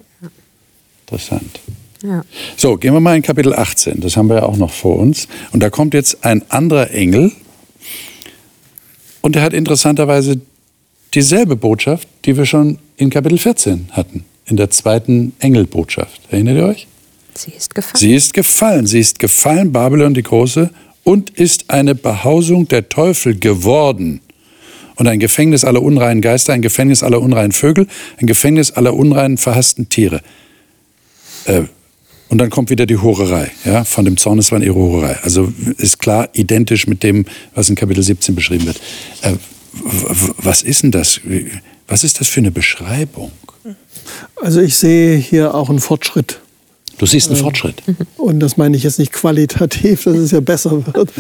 [1.05, 1.60] Interessant.
[2.03, 2.23] Ja.
[2.55, 3.99] So, gehen wir mal in Kapitel 18.
[3.99, 5.27] Das haben wir ja auch noch vor uns.
[5.51, 7.31] Und da kommt jetzt ein anderer Engel.
[9.21, 10.39] Und der hat interessanterweise
[11.13, 14.25] dieselbe Botschaft, die wir schon in Kapitel 14 hatten.
[14.45, 16.21] In der zweiten Engelbotschaft.
[16.31, 16.88] Erinnert ihr euch?
[17.35, 17.95] Sie ist gefallen.
[17.95, 18.88] Sie ist gefallen.
[18.88, 20.71] Sie ist gefallen, Babylon die Große,
[21.03, 24.21] und ist eine Behausung der Teufel geworden.
[24.95, 29.38] Und ein Gefängnis aller unreinen Geister, ein Gefängnis aller unreinen Vögel, ein Gefängnis aller unreinen
[29.38, 30.21] verhassten Tiere.
[31.45, 31.63] Äh,
[32.29, 35.17] und dann kommt wieder die Hurerei, ja, von dem Zorneswahn ihre Hurerei.
[35.23, 38.79] Also ist klar identisch mit dem, was in Kapitel 17 beschrieben wird.
[39.21, 39.33] Äh,
[40.37, 41.21] was ist denn das?
[41.87, 43.31] Was ist das für eine Beschreibung?
[44.41, 46.39] Also ich sehe hier auch einen Fortschritt.
[46.99, 47.81] Du siehst einen ähm, Fortschritt.
[48.17, 51.12] Und das meine ich jetzt nicht qualitativ, dass es ja besser wird,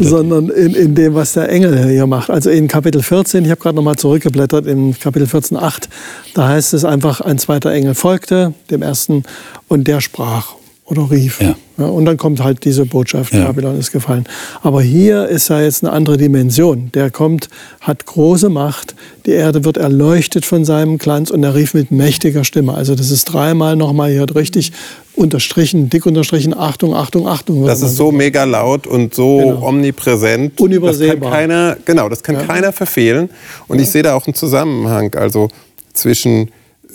[0.00, 2.30] sondern in, in dem, was der Engel hier macht.
[2.30, 5.88] Also in Kapitel 14, ich habe gerade nochmal zurückgeblättert, in Kapitel 14, 8,
[6.34, 9.22] da heißt es einfach, ein zweiter Engel folgte dem ersten
[9.68, 10.54] und der sprach
[10.90, 11.40] oder rief.
[11.40, 11.54] Ja.
[11.80, 13.46] Ja, und dann kommt halt diese Botschaft, ja.
[13.46, 14.24] Babylon ist gefallen.
[14.62, 16.90] Aber hier ist ja jetzt eine andere Dimension.
[16.92, 17.48] Der kommt,
[17.80, 22.44] hat große Macht, die Erde wird erleuchtet von seinem Glanz und er rief mit mächtiger
[22.44, 22.74] Stimme.
[22.74, 24.72] Also das ist dreimal nochmal hier richtig
[25.14, 27.64] unterstrichen, dick unterstrichen, Achtung, Achtung, Achtung.
[27.64, 29.68] Das ist so mega laut und so genau.
[29.68, 30.60] omnipräsent.
[30.60, 31.16] Unübersehbar.
[31.16, 32.42] Das kann keiner, genau, das kann ja.
[32.42, 33.30] keiner verfehlen.
[33.68, 35.48] Und ich sehe da auch einen Zusammenhang, also
[35.94, 36.50] zwischen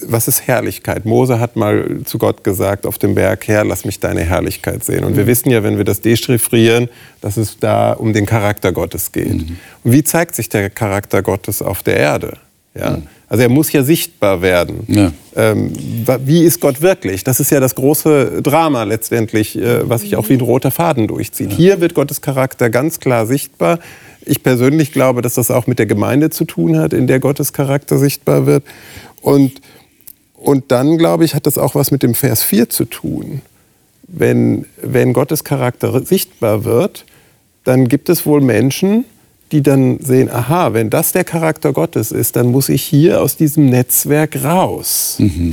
[0.05, 1.05] was ist Herrlichkeit?
[1.05, 5.03] Mose hat mal zu Gott gesagt auf dem Berg, Herr, lass mich deine Herrlichkeit sehen.
[5.03, 5.17] Und mhm.
[5.17, 6.89] wir wissen ja, wenn wir das dechiffrieren,
[7.21, 9.33] dass es da um den Charakter Gottes geht.
[9.33, 9.57] Mhm.
[9.83, 12.37] Und wie zeigt sich der Charakter Gottes auf der Erde?
[12.73, 12.97] Ja?
[12.97, 13.03] Mhm.
[13.27, 14.83] Also er muss ja sichtbar werden.
[14.87, 15.11] Ja.
[15.35, 15.73] Ähm,
[16.25, 17.23] wie ist Gott wirklich?
[17.23, 21.07] Das ist ja das große Drama letztendlich, äh, was sich auch wie ein roter Faden
[21.07, 21.51] durchzieht.
[21.51, 21.57] Ja.
[21.57, 23.79] Hier wird Gottes Charakter ganz klar sichtbar.
[24.25, 27.51] Ich persönlich glaube, dass das auch mit der Gemeinde zu tun hat, in der Gottes
[27.51, 28.63] Charakter sichtbar wird.
[29.21, 29.53] Und
[30.45, 33.41] Und dann, glaube ich, hat das auch was mit dem Vers 4 zu tun.
[34.07, 37.05] Wenn, wenn Gottes Charakter sichtbar wird,
[37.63, 39.05] dann gibt es wohl Menschen,
[39.51, 43.37] die dann sehen, aha, wenn das der Charakter Gottes ist, dann muss ich hier aus
[43.37, 45.15] diesem Netzwerk raus.
[45.17, 45.51] Mhm.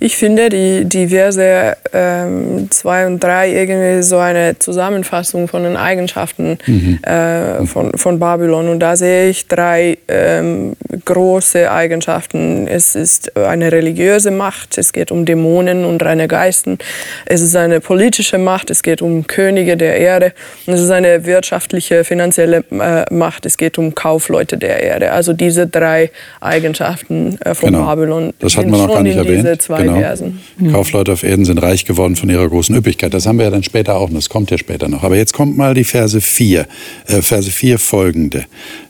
[0.00, 5.76] Ich finde die, die Verse 2 ähm, und 3 irgendwie so eine Zusammenfassung von den
[5.76, 6.98] Eigenschaften mhm.
[7.02, 8.68] äh, von, von Babylon.
[8.68, 12.66] Und da sehe ich drei ähm, große Eigenschaften.
[12.66, 16.78] Es ist eine religiöse Macht, es geht um Dämonen und reine Geisten.
[17.26, 20.32] Es ist eine politische Macht, es geht um Könige der Erde.
[20.66, 25.12] Und es ist eine wirtschaftliche, finanzielle äh, Macht, es geht um Kaufleute der Erde.
[25.12, 27.86] Also diese drei Eigenschaften äh, von genau.
[27.86, 29.68] Babylon das hat man noch gar nicht erwähnt.
[29.82, 29.98] Genau.
[29.98, 30.40] Versen.
[30.58, 30.72] Mhm.
[30.72, 33.12] Kaufleute auf Erden sind reich geworden von ihrer großen Üppigkeit.
[33.14, 35.02] Das haben wir ja dann später auch, und das kommt ja später noch.
[35.02, 36.66] Aber jetzt kommt mal die Verse 4,
[37.06, 38.46] äh, Verse 4 folgende.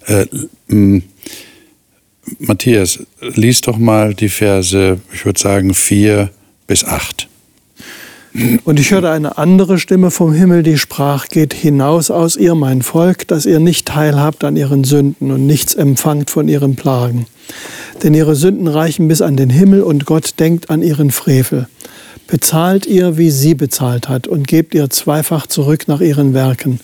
[0.06, 0.26] Äh,
[2.38, 6.30] Matthias, lies doch mal die Verse, ich würde sagen 4
[6.66, 7.28] bis 8.
[8.64, 12.82] Und ich hörte eine andere Stimme vom Himmel, die sprach, geht hinaus aus ihr, mein
[12.82, 17.26] Volk, dass ihr nicht teilhabt an ihren Sünden und nichts empfangt von ihren Plagen.
[18.02, 21.68] Denn ihre Sünden reichen bis an den Himmel und Gott denkt an ihren Frevel.
[22.26, 26.80] Bezahlt ihr, wie sie bezahlt hat, und gebt ihr zweifach zurück nach ihren Werken.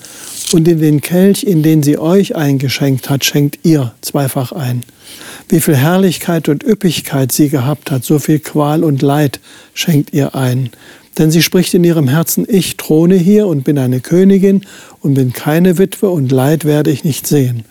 [0.53, 4.85] Und in den Kelch, in den sie euch eingeschenkt hat, schenkt ihr zweifach ein.
[5.49, 9.41] Wie viel Herrlichkeit und Üppigkeit sie gehabt hat, so viel Qual und Leid
[9.75, 10.71] schenkt ihr ein.
[11.21, 14.65] Denn sie spricht in ihrem Herzen, ich throne hier und bin eine Königin
[15.01, 17.65] und bin keine Witwe und Leid werde ich nicht sehen.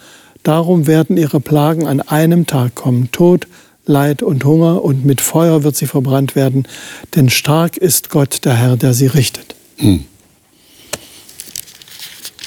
[0.44, 3.48] Darum werden ihre Plagen an einem Tag kommen, Tod,
[3.88, 6.68] Leid und Hunger, und mit Feuer wird sie verbrannt werden,
[7.16, 9.56] denn stark ist Gott, der Herr, der sie richtet.
[9.78, 10.06] Hm.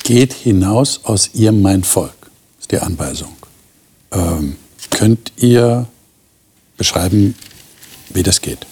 [0.04, 3.34] Geht hinaus aus ihr mein Volk, ist die Anweisung.
[4.12, 4.54] Ähm,
[4.90, 5.88] könnt ihr
[6.76, 7.34] beschreiben,
[8.10, 8.64] wie das geht?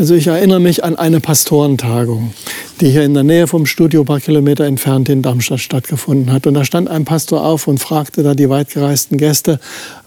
[0.00, 2.32] Also ich erinnere mich an eine Pastorentagung,
[2.80, 6.46] die hier in der Nähe vom Studio ein paar Kilometer entfernt in Darmstadt stattgefunden hat.
[6.46, 9.60] Und da stand ein Pastor auf und fragte da die weitgereisten Gäste,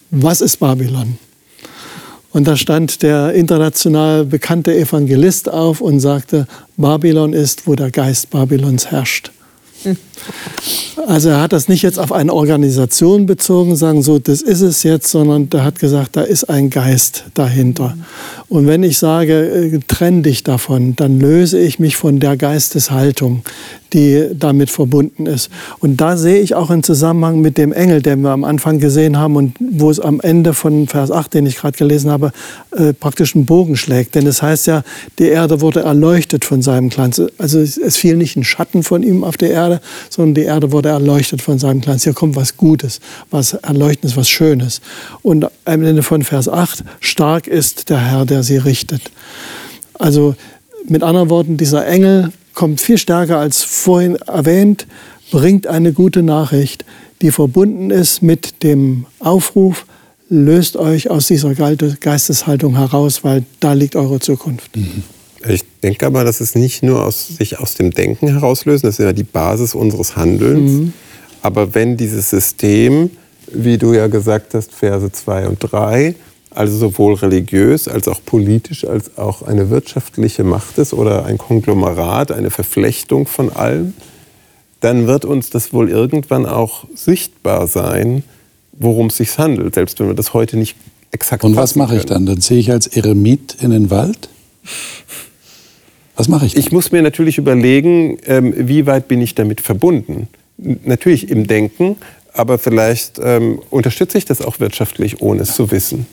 [0.10, 1.20] was ist Babylon?
[2.32, 8.32] Und da stand der international bekannte Evangelist auf und sagte, Babylon ist, wo der Geist
[8.32, 9.30] Babylons herrscht.
[11.08, 14.84] Also er hat das nicht jetzt auf eine Organisation bezogen, sagen so, das ist es
[14.84, 17.98] jetzt, sondern er hat gesagt, da ist ein Geist dahinter.
[18.48, 19.34] Und wenn ich sage,
[19.74, 23.42] äh, trenn dich davon, dann löse ich mich von der Geisteshaltung,
[23.94, 25.50] die damit verbunden ist.
[25.80, 29.18] Und da sehe ich auch einen Zusammenhang mit dem Engel, den wir am Anfang gesehen
[29.18, 32.32] haben und wo es am Ende von Vers 8, den ich gerade gelesen habe,
[32.76, 34.16] äh, praktisch einen Bogen schlägt.
[34.16, 34.84] Denn es heißt ja,
[35.20, 37.22] die Erde wurde erleuchtet von seinem Glanz.
[37.38, 39.73] Also es fiel nicht ein Schatten von ihm auf die Erde,
[40.10, 42.04] sondern die Erde wurde erleuchtet von seinem Glanz.
[42.04, 43.00] Hier kommt was Gutes,
[43.32, 44.82] was Erleuchtendes, was Schönes.
[45.22, 49.12] Und am Ende von Vers 8, stark ist der Herr, der sie richtet.
[49.94, 50.36] Also
[50.88, 54.86] mit anderen Worten, dieser Engel kommt viel stärker als vorhin erwähnt,
[55.32, 56.86] bringt eine gute Nachricht,
[57.22, 59.86] die verbunden ist mit dem Aufruf,
[60.30, 64.76] löst euch aus dieser Geisteshaltung heraus, weil da liegt eure Zukunft.
[64.76, 65.04] Mhm.
[65.48, 69.06] Ich denke aber, dass es nicht nur aus, sich aus dem Denken herauslösen, das ist
[69.06, 70.72] ja die Basis unseres Handelns.
[70.72, 70.94] Mhm.
[71.42, 73.10] Aber wenn dieses System,
[73.52, 76.16] wie du ja gesagt hast, Verse 2 und 3,
[76.50, 82.32] also sowohl religiös als auch politisch als auch eine wirtschaftliche Macht ist oder ein Konglomerat,
[82.32, 83.94] eine Verflechtung von allem,
[84.80, 88.24] dann wird uns das wohl irgendwann auch sichtbar sein,
[88.74, 90.76] worum es sich handelt, selbst wenn wir das heute nicht
[91.12, 92.26] exakt Und was mache ich dann?
[92.26, 94.30] Dann ziehe ich als Eremit in den Wald?
[96.16, 96.54] Was mache ich?
[96.54, 96.64] Dann?
[96.64, 100.28] Ich muss mir natürlich überlegen, ähm, wie weit bin ich damit verbunden.
[100.58, 101.98] Natürlich im Denken,
[102.34, 106.06] aber vielleicht ähm, unterstütze ich das auch wirtschaftlich, ohne es zu wissen.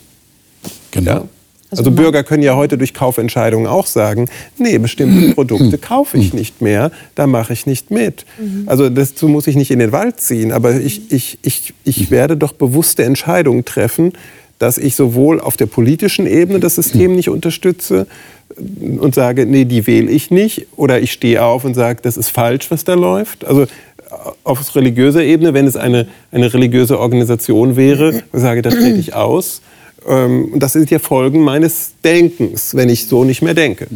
[0.91, 1.11] Genau.
[1.11, 1.23] Ja?
[1.71, 6.33] Also, also Bürger können ja heute durch Kaufentscheidungen auch sagen, nee, bestimmte Produkte kaufe ich
[6.33, 8.25] nicht mehr, da mache ich nicht mit.
[8.37, 8.63] Mhm.
[8.65, 12.35] Also dazu muss ich nicht in den Wald ziehen, aber ich, ich, ich, ich werde
[12.35, 14.13] doch bewusste Entscheidungen treffen,
[14.59, 18.05] dass ich sowohl auf der politischen Ebene das System nicht unterstütze
[18.99, 22.29] und sage, nee, die wähle ich nicht, oder ich stehe auf und sage, das ist
[22.29, 23.45] falsch, was da läuft.
[23.45, 23.65] Also
[24.43, 29.61] auf religiöser Ebene, wenn es eine, eine religiöse Organisation wäre, sage, da trete ich aus.
[30.07, 33.87] Ähm, das sind ja Folgen meines Denkens, wenn ich so nicht mehr denke.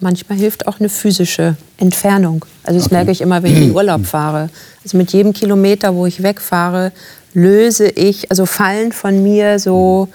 [0.00, 2.44] Manchmal hilft auch eine physische Entfernung.
[2.62, 2.96] Also das okay.
[2.96, 4.50] merke ich immer, wenn ich in Urlaub fahre.
[4.84, 6.92] Also mit jedem Kilometer, wo ich wegfahre,
[7.34, 10.08] löse ich, also fallen von mir so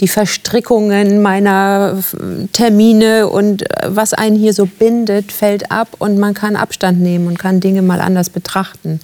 [0.00, 2.02] die Verstrickungen meiner
[2.52, 7.28] Termine und äh, was einen hier so bindet, fällt ab und man kann Abstand nehmen
[7.28, 9.00] und kann Dinge mal anders betrachten.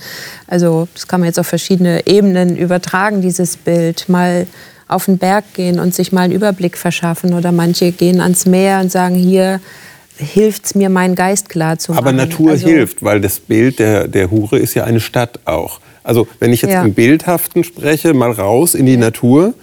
[0.49, 4.09] Also das kann man jetzt auf verschiedene Ebenen übertragen, dieses Bild.
[4.09, 4.47] Mal
[4.89, 7.35] auf den Berg gehen und sich mal einen Überblick verschaffen.
[7.35, 9.61] Oder manche gehen ans Meer und sagen, hier
[10.17, 12.05] hilft es mir, meinen Geist klar zu machen.
[12.05, 15.81] Aber Natur also, hilft, weil das Bild der, der Hure ist ja eine Stadt auch.
[16.03, 16.83] Also wenn ich jetzt ja.
[16.83, 18.99] im Bildhaften spreche, mal raus in die ja.
[18.99, 19.55] Natur,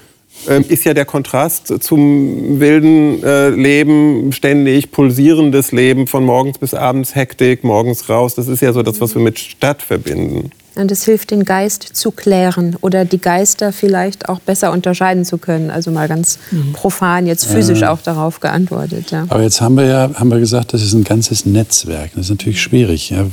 [0.46, 7.16] ist ja der Kontrast zum wilden äh, Leben, ständig pulsierendes Leben von morgens bis abends,
[7.16, 8.36] Hektik, morgens raus.
[8.36, 10.52] Das ist ja so das, was wir mit Stadt verbinden.
[10.78, 15.38] Und es hilft, den Geist zu klären oder die Geister vielleicht auch besser unterscheiden zu
[15.40, 15.72] können.
[15.72, 16.74] Also mal ganz mhm.
[16.74, 17.92] profan, jetzt physisch ja.
[17.92, 19.12] auch darauf geantwortet.
[19.12, 19.26] Ja.
[19.30, 22.12] Aber jetzt haben wir ja haben wir gesagt, das ist ein ganzes Netzwerk.
[22.14, 23.26] Das ist natürlich schwierig, ja,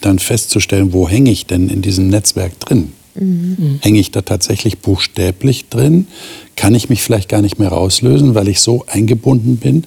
[0.00, 2.92] dann festzustellen, wo hänge ich denn in diesem Netzwerk drin?
[3.18, 3.78] Mhm.
[3.82, 6.06] Hänge ich da tatsächlich buchstäblich drin?
[6.54, 9.84] Kann ich mich vielleicht gar nicht mehr rauslösen, weil ich so eingebunden bin?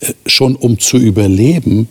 [0.00, 1.88] Äh, schon um zu überleben,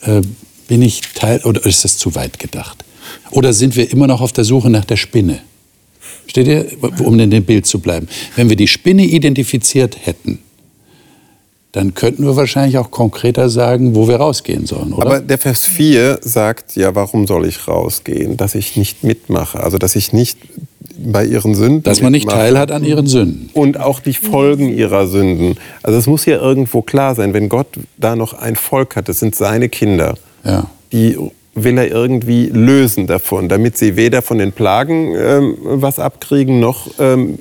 [0.00, 0.22] äh,
[0.68, 2.84] bin ich Teil, oder ist das zu weit gedacht?
[3.30, 5.40] Oder sind wir immer noch auf der Suche nach der Spinne?
[6.26, 6.66] Steht ihr,
[7.04, 8.08] um in dem Bild zu bleiben?
[8.34, 10.40] Wenn wir die Spinne identifiziert hätten,
[11.76, 15.06] dann könnten wir wahrscheinlich auch konkreter sagen, wo wir rausgehen sollen, oder?
[15.06, 18.38] Aber der Vers 4 sagt ja, warum soll ich rausgehen?
[18.38, 20.38] Dass ich nicht mitmache, also dass ich nicht
[20.96, 21.82] bei ihren Sünden.
[21.82, 23.50] Dass man nicht teilhat an ihren Sünden.
[23.52, 25.58] Und auch die Folgen ihrer Sünden.
[25.82, 27.66] Also es muss ja irgendwo klar sein, wenn Gott
[27.98, 30.70] da noch ein Volk hat, das sind seine Kinder, ja.
[30.92, 31.18] die
[31.54, 36.88] will er irgendwie lösen davon, damit sie weder von den Plagen ähm, was abkriegen, noch
[36.98, 37.38] ähm,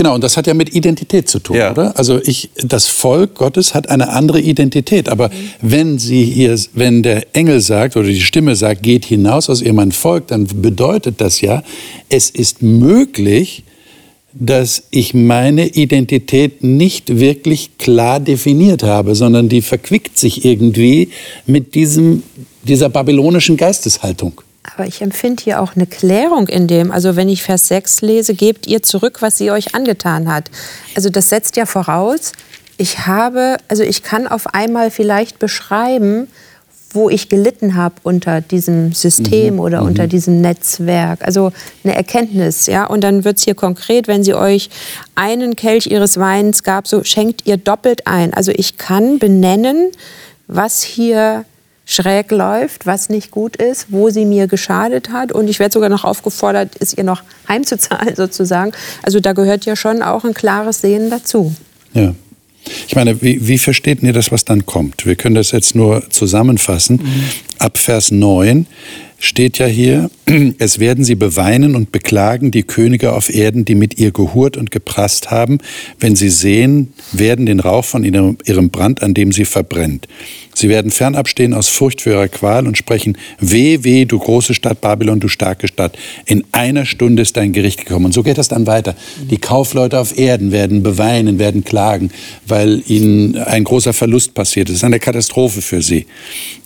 [0.00, 1.72] Genau, und das hat ja mit Identität zu tun, ja.
[1.72, 1.94] oder?
[1.98, 5.10] Also ich, das Volk Gottes hat eine andere Identität.
[5.10, 5.32] Aber mhm.
[5.60, 9.74] wenn sie hier, wenn der Engel sagt oder die Stimme sagt, geht hinaus aus ihr
[9.74, 11.62] mein Volk, dann bedeutet das ja,
[12.08, 13.64] es ist möglich,
[14.32, 21.10] dass ich meine Identität nicht wirklich klar definiert habe, sondern die verquickt sich irgendwie
[21.44, 22.22] mit diesem,
[22.62, 24.40] dieser babylonischen Geisteshaltung.
[24.74, 26.90] Aber ich empfinde hier auch eine Klärung in dem.
[26.90, 30.50] Also wenn ich Vers 6 lese, gebt ihr zurück, was sie euch angetan hat.
[30.94, 32.32] Also das setzt ja voraus,
[32.76, 36.28] ich habe, also ich kann auf einmal vielleicht beschreiben,
[36.92, 39.60] wo ich gelitten habe unter diesem System mhm.
[39.60, 39.88] oder mhm.
[39.88, 41.24] unter diesem Netzwerk.
[41.24, 41.52] Also
[41.84, 42.86] eine Erkenntnis, ja.
[42.86, 44.70] Und dann wird es hier konkret, wenn sie euch
[45.14, 48.34] einen Kelch ihres Weins gab, so schenkt ihr doppelt ein.
[48.34, 49.90] Also ich kann benennen,
[50.48, 51.44] was hier
[51.90, 55.32] schräg läuft, was nicht gut ist, wo sie mir geschadet hat.
[55.32, 58.72] Und ich werde sogar noch aufgefordert, es ihr noch heimzuzahlen sozusagen.
[59.02, 61.52] Also da gehört ja schon auch ein klares Sehen dazu.
[61.92, 62.14] Ja.
[62.86, 65.04] Ich meine, wie, wie versteht ihr das, was dann kommt?
[65.04, 67.00] Wir können das jetzt nur zusammenfassen.
[67.02, 67.24] Mhm.
[67.60, 68.66] Ab Vers 9
[69.18, 70.10] steht ja hier,
[70.58, 74.70] es werden sie beweinen und beklagen, die Könige auf Erden, die mit ihr gehurt und
[74.70, 75.58] geprasst haben,
[75.98, 80.08] wenn sie sehen, werden den Rauch von ihrem Brand, an dem sie verbrennt.
[80.54, 84.52] Sie werden fernab stehen aus Furcht für ihre Qual und sprechen, weh, weh, du große
[84.52, 85.96] Stadt Babylon, du starke Stadt.
[86.26, 88.06] In einer Stunde ist dein Gericht gekommen.
[88.06, 88.94] Und so geht das dann weiter.
[89.30, 92.10] Die Kaufleute auf Erden werden beweinen, werden klagen,
[92.46, 94.74] weil ihnen ein großer Verlust passiert ist.
[94.74, 96.06] Es ist eine Katastrophe für sie.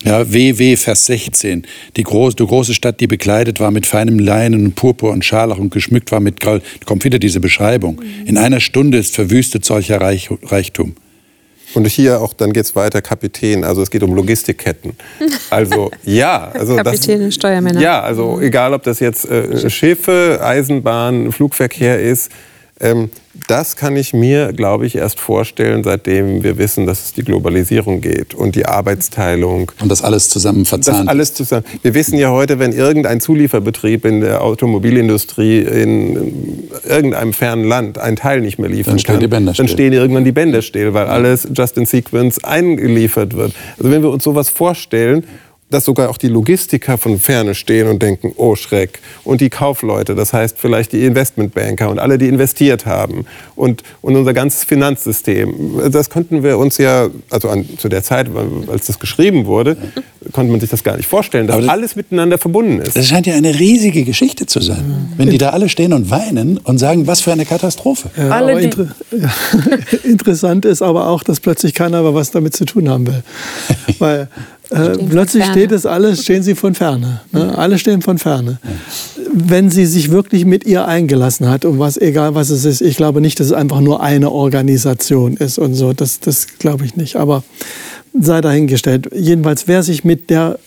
[0.03, 1.67] Ja, weh, weh, Vers 16.
[1.97, 5.59] Die große, du große Stadt, die bekleidet war mit feinem Leinen und Purpur und Scharlach
[5.59, 6.63] und geschmückt war mit Gold.
[6.81, 8.01] Da kommt wieder diese Beschreibung.
[8.27, 10.95] In einer Stunde ist verwüstet solcher Reich, Reichtum.
[11.75, 14.93] Und hier auch, dann geht es weiter, Kapitän, also es geht um Logistikketten.
[15.51, 16.51] Also ja.
[16.53, 17.81] Also Kapitäne, das, Steuermänner.
[17.81, 22.31] Ja, also egal, ob das jetzt äh, Schiffe, Eisenbahn, Flugverkehr ist,
[23.49, 28.01] das kann ich mir, glaube ich, erst vorstellen, seitdem wir wissen, dass es die Globalisierung
[28.01, 29.71] geht und die Arbeitsteilung.
[29.81, 31.03] Und das alles zusammen verzahnt.
[31.03, 31.65] Das alles zusammen.
[31.83, 38.17] Wir wissen ja heute, wenn irgendein Zulieferbetrieb in der Automobilindustrie in irgendeinem fernen Land einen
[38.17, 41.77] Teil nicht mehr liefern dann kann, dann stehen irgendwann die Bänder still, weil alles just
[41.77, 43.53] in sequence eingeliefert wird.
[43.79, 45.25] Also wenn wir uns sowas vorstellen
[45.75, 49.01] dass sogar auch die Logistiker von Ferne stehen und denken, oh Schreck.
[49.25, 53.27] Und die Kaufleute, das heißt vielleicht die Investmentbanker und alle, die investiert haben.
[53.57, 55.91] Und, und unser ganzes Finanzsystem.
[55.91, 58.29] Das könnten wir uns ja, also an, zu der Zeit,
[58.71, 59.77] als das geschrieben wurde,
[60.33, 62.97] konnte man sich das gar nicht vorstellen, dass das, alles miteinander verbunden ist.
[62.97, 65.13] Das scheint ja eine riesige Geschichte zu sein.
[65.17, 68.11] Wenn die da alle stehen und weinen und sagen, was für eine Katastrophe.
[68.17, 69.33] Ja, alle inter ja.
[70.05, 73.23] Interessant ist aber auch, dass plötzlich keiner was damit zu tun haben will.
[73.99, 74.29] Weil
[74.71, 77.21] äh, plötzlich steht es alles, stehen sie von ferne.
[77.33, 77.57] Ne?
[77.57, 78.59] Alle stehen von ferne.
[79.33, 82.97] Wenn sie sich wirklich mit ihr eingelassen hat, um was, egal was es ist, ich
[82.97, 86.97] glaube nicht, dass es einfach nur eine Organisation ist und so, das, das glaube ich
[86.97, 87.17] nicht.
[87.17, 87.43] Aber
[88.21, 89.09] sei dahingestellt.
[89.15, 90.59] Jedenfalls, wer sich mit der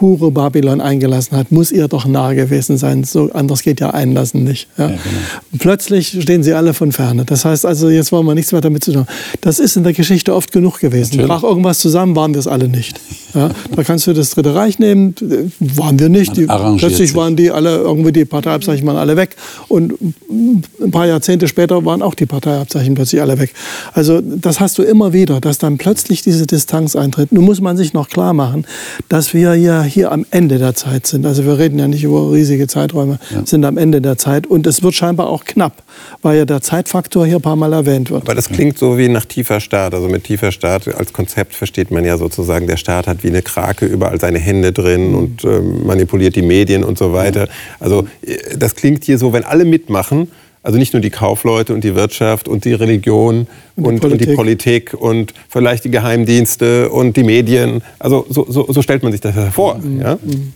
[0.00, 3.04] Hure Babylon eingelassen hat, muss ihr doch nahe gewesen sein.
[3.04, 4.68] So anders geht ja Einlassen nicht.
[4.76, 4.86] Ja.
[4.86, 5.58] Ja, genau.
[5.58, 7.24] Plötzlich stehen sie alle von ferne.
[7.24, 9.06] Das heißt also, jetzt wollen wir nichts mehr damit zu tun.
[9.40, 11.16] Das ist in der Geschichte oft genug gewesen.
[11.16, 11.28] Natürlich.
[11.28, 13.00] Brach irgendwas zusammen, waren wir es alle nicht.
[13.34, 13.50] Ja.
[13.74, 15.14] Da kannst du das Dritte Reich nehmen,
[15.60, 16.36] waren wir nicht.
[16.36, 19.36] Die, plötzlich waren die alle, irgendwie die Parteiabzeichen waren alle weg.
[19.68, 19.94] Und
[20.28, 23.52] ein paar Jahrzehnte später waren auch die Parteiabzeichen plötzlich alle weg.
[23.92, 27.32] Also das hast du immer wieder, dass dann plötzlich diese Distanz eintritt.
[27.32, 28.66] Nun muss man sich noch klar machen,
[29.08, 31.26] dass wir ja hier am Ende der Zeit sind.
[31.26, 33.44] Also wir reden ja nicht über riesige Zeiträume, ja.
[33.44, 34.46] sind am Ende der Zeit.
[34.46, 35.82] Und es wird scheinbar auch knapp,
[36.22, 38.22] weil ja der Zeitfaktor hier ein paar Mal erwähnt wird.
[38.22, 39.94] Aber das klingt so wie nach tiefer Staat.
[39.94, 43.42] Also mit tiefer Staat als Konzept versteht man ja sozusagen, der Staat hat wie eine
[43.42, 45.14] Krake überall seine Hände drin mhm.
[45.14, 47.48] und äh, manipuliert die Medien und so weiter.
[47.80, 50.28] Also äh, das klingt hier so, wenn alle mitmachen,
[50.66, 53.46] also nicht nur die Kaufleute und die Wirtschaft und die Religion
[53.76, 54.94] und, und, die, Politik.
[54.94, 57.82] und, und vielleicht die Geheimdienste und die Medien.
[58.00, 59.78] Also so, so, so stellt man sich das vor.
[59.78, 60.00] Mhm.
[60.00, 60.18] Ja?
[60.20, 60.54] Mhm.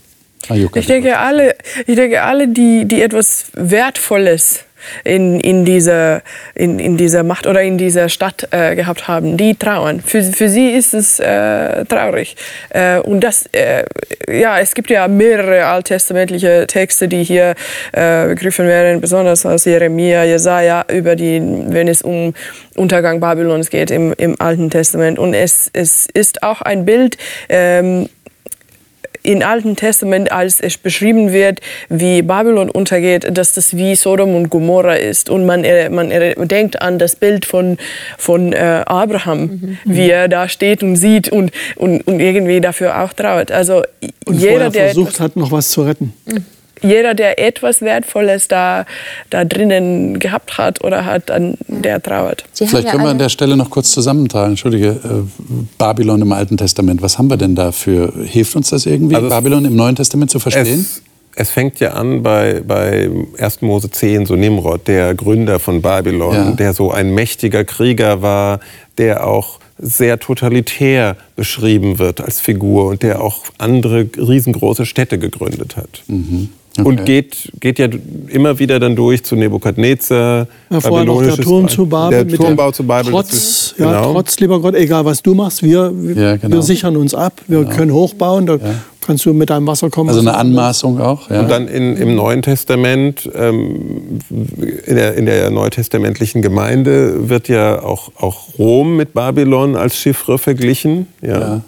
[0.75, 1.55] Ich denke, alle,
[1.87, 4.65] ich denke, alle die, die etwas Wertvolles
[5.03, 6.21] in, in, dieser,
[6.55, 10.01] in, in dieser Macht oder in dieser Stadt äh, gehabt haben, die trauern.
[10.01, 12.35] Für, für sie ist es äh, traurig.
[12.69, 13.83] Äh, und das, äh,
[14.29, 17.55] ja, es gibt ja mehrere alttestamentliche Texte, die hier
[17.91, 22.33] äh, begriffen werden, besonders aus Jeremia, Jesaja, über die, wenn es um
[22.75, 25.19] Untergang Babylons geht im, im Alten Testament.
[25.19, 27.17] Und es, es ist auch ein Bild,
[27.49, 28.07] ähm,
[29.23, 31.59] im Alten Testament, als es beschrieben wird,
[31.89, 35.29] wie Babylon untergeht, dass das wie Sodom und Gomorra ist.
[35.29, 35.61] Und man,
[35.91, 36.09] man
[36.47, 37.77] denkt an das Bild von,
[38.17, 39.77] von äh, Abraham, mhm.
[39.85, 43.51] wie er da steht und sieht und, und, und irgendwie dafür auch trauert.
[43.51, 43.83] Also
[44.25, 46.13] und jeder, der versucht hat, noch was zu retten.
[46.25, 46.45] Mhm
[46.81, 48.85] jeder, der etwas Wertvolles da,
[49.29, 52.43] da drinnen gehabt hat oder hat, dann der trauert.
[52.53, 54.51] Sie Vielleicht können wir an der Stelle noch kurz zusammentragen.
[54.51, 55.43] Entschuldige, äh,
[55.77, 57.01] Babylon im Alten Testament.
[57.01, 58.13] Was haben wir denn da für?
[58.23, 60.79] Hilft uns das irgendwie, also Babylon im Neuen Testament zu verstehen?
[60.79, 61.01] Es,
[61.35, 63.61] es fängt ja an bei, bei 1.
[63.61, 66.51] Mose 10, so Nimrod, der Gründer von Babylon, ja.
[66.51, 68.59] der so ein mächtiger Krieger war,
[68.97, 75.75] der auch sehr totalitär beschrieben wird als Figur und der auch andere riesengroße Städte gegründet
[75.75, 76.03] hat.
[76.07, 76.49] Mhm.
[76.77, 76.87] Okay.
[76.87, 77.87] Und geht, geht ja
[78.29, 82.23] immer wieder dann durch zu Nebukadnezar, ja, vorher noch der Turm zu Babel.
[82.23, 83.11] Der Turmbau zu Babel.
[83.11, 84.13] Trotz, ist, ja, genau.
[84.13, 86.55] trotz, lieber Gott, egal was du machst, wir, ja, genau.
[86.55, 87.75] wir sichern uns ab, wir genau.
[87.75, 88.57] können hochbauen, da
[89.01, 90.09] kannst du mit deinem Wasser kommen.
[90.09, 91.29] Also eine Anmaßung auch.
[91.29, 97.83] Und dann in, im Neuen Testament, ähm, in, der, in der neutestamentlichen Gemeinde wird ja
[97.83, 101.07] auch, auch Rom mit Babylon als Chiffre verglichen.
[101.21, 101.61] ja.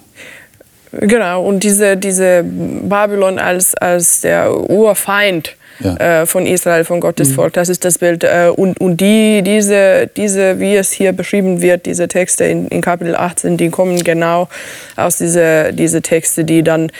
[0.99, 6.21] Genau, und diese, diese Babylon als, als der Urfeind ja.
[6.21, 7.33] äh, von Israel, von Gottes mhm.
[7.33, 8.23] Volk, das ist das Bild.
[8.23, 12.81] Äh, und und die, diese, diese, wie es hier beschrieben wird, diese Texte in, in
[12.81, 14.49] Kapitel 18, die kommen genau
[14.95, 16.91] aus dieser diese Texte, die dann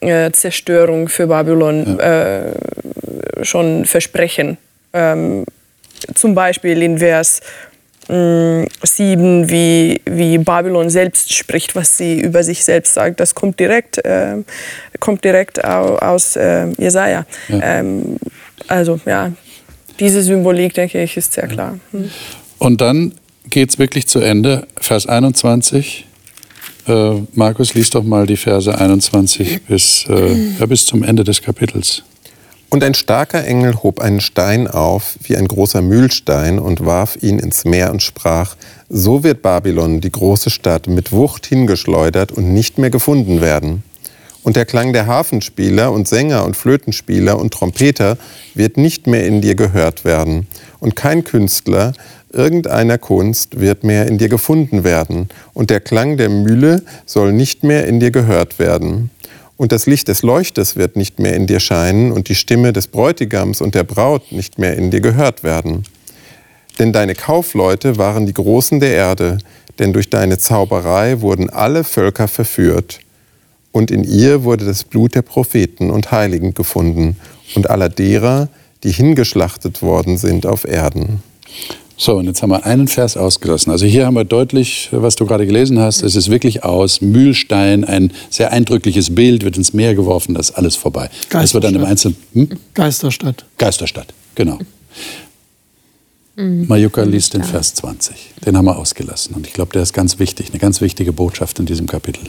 [0.00, 2.40] äh, Zerstörung für Babylon ja.
[2.40, 2.52] Äh,
[3.42, 4.56] schon versprechen.
[4.94, 5.44] Ähm,
[6.14, 7.40] zum Beispiel in Vers
[8.08, 13.20] 7, wie, wie Babylon selbst spricht, was sie über sich selbst sagt.
[13.20, 14.36] Das kommt direkt, äh,
[15.00, 17.24] kommt direkt aus äh, Jesaja.
[17.48, 17.60] Ja.
[17.62, 18.16] Ähm,
[18.68, 19.32] also ja,
[20.00, 21.78] diese Symbolik, denke ich, ist sehr klar.
[21.92, 22.10] Hm.
[22.58, 23.12] Und dann
[23.48, 26.06] geht es wirklich zu Ende, Vers 21.
[26.86, 31.42] Äh, Markus, liest doch mal die Verse 21 bis, äh, ja, bis zum Ende des
[31.42, 32.02] Kapitels.
[32.72, 37.38] Und ein starker Engel hob einen Stein auf, wie ein großer Mühlstein, und warf ihn
[37.38, 38.56] ins Meer und sprach,
[38.88, 43.82] so wird Babylon, die große Stadt, mit Wucht hingeschleudert und nicht mehr gefunden werden.
[44.42, 48.16] Und der Klang der Hafenspieler und Sänger und Flötenspieler und Trompeter
[48.54, 50.46] wird nicht mehr in dir gehört werden.
[50.80, 51.92] Und kein Künstler
[52.32, 55.28] irgendeiner Kunst wird mehr in dir gefunden werden.
[55.52, 59.10] Und der Klang der Mühle soll nicht mehr in dir gehört werden
[59.62, 62.88] und das Licht des Leuchtes wird nicht mehr in dir scheinen und die Stimme des
[62.88, 65.84] Bräutigams und der Braut nicht mehr in dir gehört werden.
[66.80, 69.38] Denn deine Kaufleute waren die Großen der Erde,
[69.78, 72.98] denn durch deine Zauberei wurden alle Völker verführt.
[73.70, 77.16] Und in ihr wurde das Blut der Propheten und Heiligen gefunden
[77.54, 78.48] und aller derer,
[78.82, 81.22] die hingeschlachtet worden sind auf Erden.
[82.02, 83.70] So, und jetzt haben wir einen Vers ausgelassen.
[83.70, 87.00] Also hier haben wir deutlich, was du gerade gelesen hast, es ist wirklich aus.
[87.00, 91.10] Mühlstein, ein sehr eindrückliches Bild, wird ins Meer geworfen, das ist alles vorbei.
[91.30, 92.16] Das wird dann im Einzelnen.
[92.32, 92.48] Hm?
[92.74, 93.44] Geisterstadt.
[93.56, 94.58] Geisterstadt, genau.
[96.34, 96.66] Mhm.
[96.66, 98.16] Majuka liest den Vers 20.
[98.44, 99.36] Den haben wir ausgelassen.
[99.36, 102.24] Und ich glaube, der ist ganz wichtig, eine ganz wichtige Botschaft in diesem Kapitel.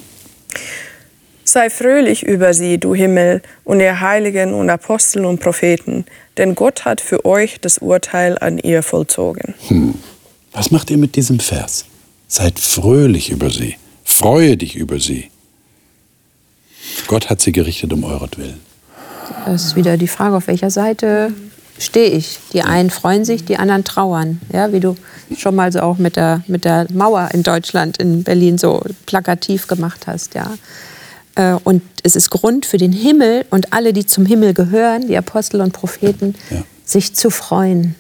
[1.46, 6.06] Sei fröhlich über sie, du Himmel, und ihr Heiligen und Apostel und Propheten,
[6.38, 9.54] denn Gott hat für euch das Urteil an ihr vollzogen.
[9.68, 9.96] Hm.
[10.54, 11.86] Was macht ihr mit diesem Vers?
[12.28, 13.76] Seid fröhlich über sie.
[14.04, 15.30] freue dich über sie.
[17.08, 18.60] Gott hat sie gerichtet um euretwillen.
[19.46, 21.34] Das ist wieder die Frage, auf welcher Seite
[21.80, 22.40] stehe ich.
[22.54, 24.40] Die einen freuen sich, die anderen trauern.
[24.52, 24.96] Ja, wie du
[25.38, 29.68] schon mal so auch mit der, mit der Mauer in Deutschland, in Berlin so plakativ
[29.68, 30.36] gemacht hast.
[30.36, 30.54] Ja.
[31.36, 35.18] Äh, und es ist Grund für den Himmel und alle, die zum Himmel gehören, die
[35.18, 36.64] Apostel und Propheten, ja.
[36.86, 37.96] sich zu freuen.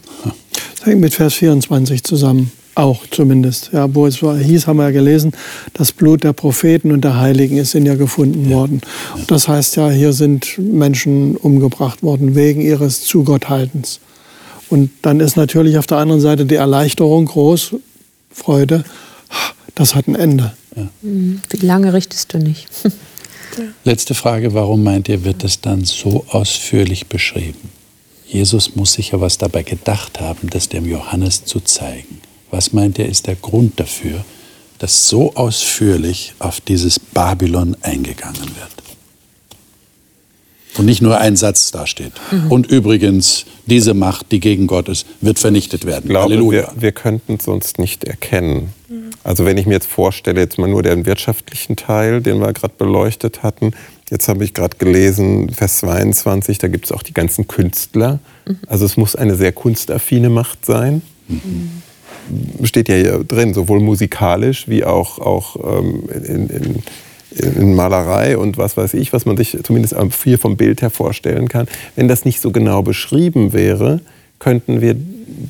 [0.75, 2.51] Das hängt mit Vers 24 zusammen.
[2.75, 3.69] Auch zumindest.
[3.71, 5.33] Ja, wo es hieß, haben wir ja gelesen,
[5.73, 8.57] das Blut der Propheten und der Heiligen ist in ja gefunden ja.
[8.57, 8.81] worden.
[9.27, 13.99] Das heißt ja, hier sind Menschen umgebracht worden wegen ihres Zugotthaltens.
[14.69, 17.75] Und dann ist natürlich auf der anderen Seite die Erleichterung groß,
[18.31, 18.83] Freude.
[19.75, 20.53] Das hat ein Ende.
[20.75, 20.89] Ja.
[21.03, 21.41] Mhm.
[21.49, 22.67] Wie lange richtest du nicht?
[23.83, 27.69] Letzte Frage, warum meint ihr, wird das dann so ausführlich beschrieben?
[28.27, 32.19] Jesus muss sicher was dabei gedacht haben, das dem Johannes zu zeigen.
[32.49, 34.25] Was meint er, ist der Grund dafür,
[34.79, 38.82] dass so ausführlich auf dieses Babylon eingegangen wird?
[40.77, 42.13] Und nicht nur ein Satz dasteht.
[42.31, 42.51] Mhm.
[42.51, 46.05] Und übrigens, diese Macht, die gegen Gott ist, wird vernichtet werden.
[46.05, 46.71] Ich glaube, Halleluja.
[46.73, 48.73] Wir, wir könnten es sonst nicht erkennen.
[48.89, 49.11] Mhm.
[49.23, 52.73] Also wenn ich mir jetzt vorstelle, jetzt mal nur den wirtschaftlichen Teil, den wir gerade
[52.77, 53.71] beleuchtet hatten.
[54.09, 58.19] Jetzt habe ich gerade gelesen, Vers 22, da gibt es auch die ganzen Künstler.
[58.45, 58.57] Mhm.
[58.67, 61.01] Also es muss eine sehr kunstaffine Macht sein.
[61.27, 61.83] Mhm
[62.63, 66.83] steht ja hier drin, sowohl musikalisch wie auch, auch ähm, in, in,
[67.39, 71.47] in, Malerei und was weiß ich, was man sich zumindest viel vom Bild her vorstellen
[71.47, 71.67] kann.
[71.95, 74.01] Wenn das nicht so genau beschrieben wäre,
[74.39, 74.95] könnten wir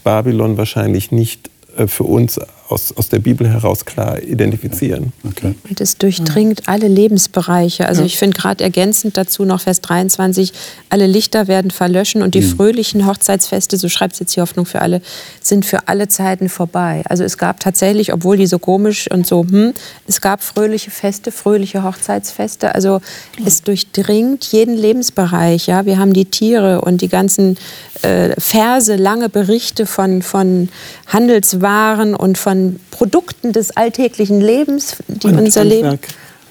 [0.04, 2.40] Babylon wahrscheinlich nicht äh, für uns
[2.70, 5.12] aus, aus der Bibel heraus klar identifizieren.
[5.28, 5.56] Okay.
[5.70, 7.88] Und es durchdringt alle Lebensbereiche.
[7.88, 8.06] Also ja.
[8.06, 10.54] ich finde gerade ergänzend dazu noch Vers 23,
[10.90, 12.56] alle Lichter werden verlöschen und die mhm.
[12.56, 15.02] fröhlichen Hochzeitsfeste, so schreibt es jetzt die Hoffnung für alle,
[15.42, 17.04] sind für alle Zeiten vorbei.
[17.06, 19.74] Also es gab tatsächlich, obwohl die so komisch und so, hm,
[20.08, 22.74] es gab fröhliche Feste, fröhliche Hochzeitsfeste.
[22.74, 23.02] Also
[23.38, 23.48] mhm.
[23.48, 25.68] es durchdringt jeden Lebensbereich.
[25.68, 25.86] Ja?
[25.86, 27.58] Wir haben die Tiere und die ganzen
[28.04, 30.70] äh, Verse, lange Berichte von, von
[31.08, 36.00] Handelswaren und von von Produkten des alltäglichen Lebens, die und unser Leben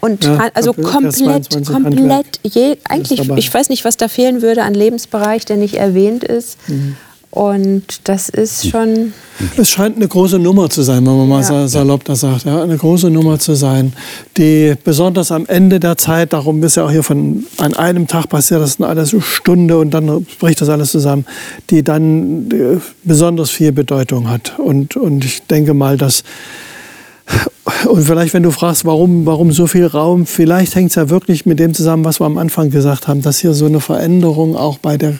[0.00, 4.74] und ja, also komplett, komplett, je, eigentlich, ich weiß nicht, was da fehlen würde an
[4.74, 6.58] Lebensbereich, der nicht erwähnt ist.
[6.66, 6.96] Mhm.
[7.34, 9.14] Und das ist schon.
[9.56, 11.66] Es scheint eine große Nummer zu sein, wenn man mal ja.
[11.66, 12.44] salopp das sagt.
[12.44, 13.94] Ja, eine große Nummer zu sein,
[14.36, 18.28] die besonders am Ende der Zeit, darum ist ja auch hier von an einem Tag
[18.28, 21.24] passiert, das sind alles Stunde und dann bricht das alles zusammen,
[21.70, 24.58] die dann äh, besonders viel Bedeutung hat.
[24.58, 26.24] Und, und ich denke mal, dass.
[27.86, 31.46] Und vielleicht, wenn du fragst, warum, warum so viel Raum, vielleicht hängt es ja wirklich
[31.46, 34.76] mit dem zusammen, was wir am Anfang gesagt haben, dass hier so eine Veränderung auch
[34.76, 35.14] bei der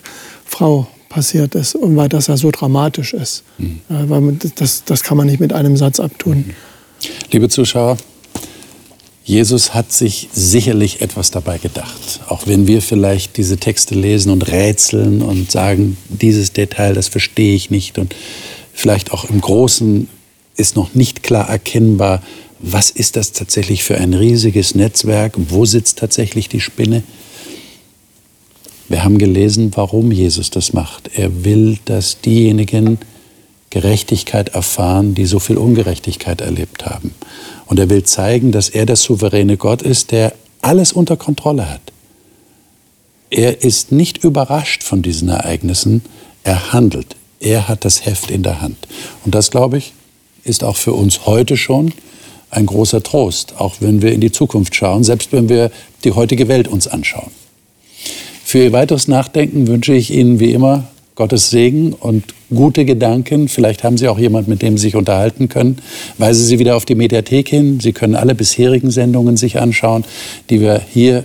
[0.44, 3.44] Frau passiert ist und weil das ja so dramatisch ist.
[3.58, 3.80] Mhm.
[3.88, 6.38] weil man, das, das kann man nicht mit einem Satz abtun.
[6.38, 6.54] Mhm.
[7.30, 7.96] Liebe Zuschauer,
[9.24, 12.20] Jesus hat sich sicherlich etwas dabei gedacht.
[12.28, 17.54] Auch wenn wir vielleicht diese Texte lesen und rätseln und sagen, dieses Detail, das verstehe
[17.54, 17.98] ich nicht.
[17.98, 18.16] Und
[18.72, 20.08] vielleicht auch im Großen
[20.56, 22.20] ist noch nicht klar erkennbar,
[22.58, 27.02] was ist das tatsächlich für ein riesiges Netzwerk, wo sitzt tatsächlich die Spinne.
[28.92, 31.16] Wir haben gelesen, warum Jesus das macht.
[31.16, 32.98] Er will, dass diejenigen
[33.70, 37.14] Gerechtigkeit erfahren, die so viel Ungerechtigkeit erlebt haben.
[37.64, 41.80] Und er will zeigen, dass er der souveräne Gott ist, der alles unter Kontrolle hat.
[43.30, 46.02] Er ist nicht überrascht von diesen Ereignissen,
[46.44, 47.16] er handelt.
[47.40, 48.76] Er hat das Heft in der Hand.
[49.24, 49.94] Und das, glaube ich,
[50.44, 51.94] ist auch für uns heute schon
[52.50, 55.70] ein großer Trost, auch wenn wir in die Zukunft schauen, selbst wenn wir
[56.04, 57.30] die heutige Welt uns anschauen.
[58.52, 60.84] Für Ihr weiteres Nachdenken wünsche ich Ihnen wie immer
[61.14, 63.48] Gottes Segen und gute Gedanken.
[63.48, 65.78] Vielleicht haben Sie auch jemanden, mit dem Sie sich unterhalten können.
[66.18, 67.80] Weise Sie wieder auf die Mediathek hin.
[67.80, 70.04] Sie können alle bisherigen Sendungen sich anschauen,
[70.50, 71.24] die wir hier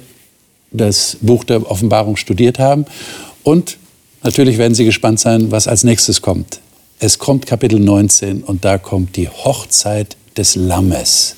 [0.71, 2.85] das Buch der Offenbarung studiert haben.
[3.43, 3.77] Und
[4.23, 6.61] natürlich werden Sie gespannt sein, was als nächstes kommt.
[6.99, 11.35] Es kommt Kapitel 19 und da kommt die Hochzeit des Lammes.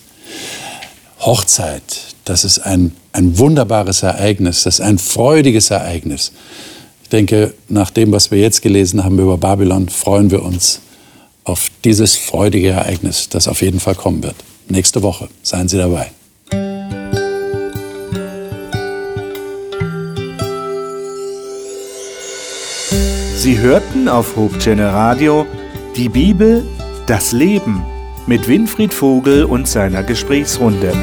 [1.20, 1.84] Hochzeit,
[2.24, 6.32] das ist ein, ein wunderbares Ereignis, das ist ein freudiges Ereignis.
[7.04, 10.80] Ich denke, nach dem, was wir jetzt gelesen haben über Babylon, freuen wir uns
[11.44, 14.36] auf dieses freudige Ereignis, das auf jeden Fall kommen wird.
[14.70, 15.28] Nächste Woche.
[15.42, 16.12] Seien Sie dabei.
[23.36, 25.46] Sie hörten auf Hope Channel Radio
[25.98, 26.66] die Bibel,
[27.08, 27.84] das Leben
[28.30, 30.94] mit Winfried Vogel und seiner Gesprächsrunde.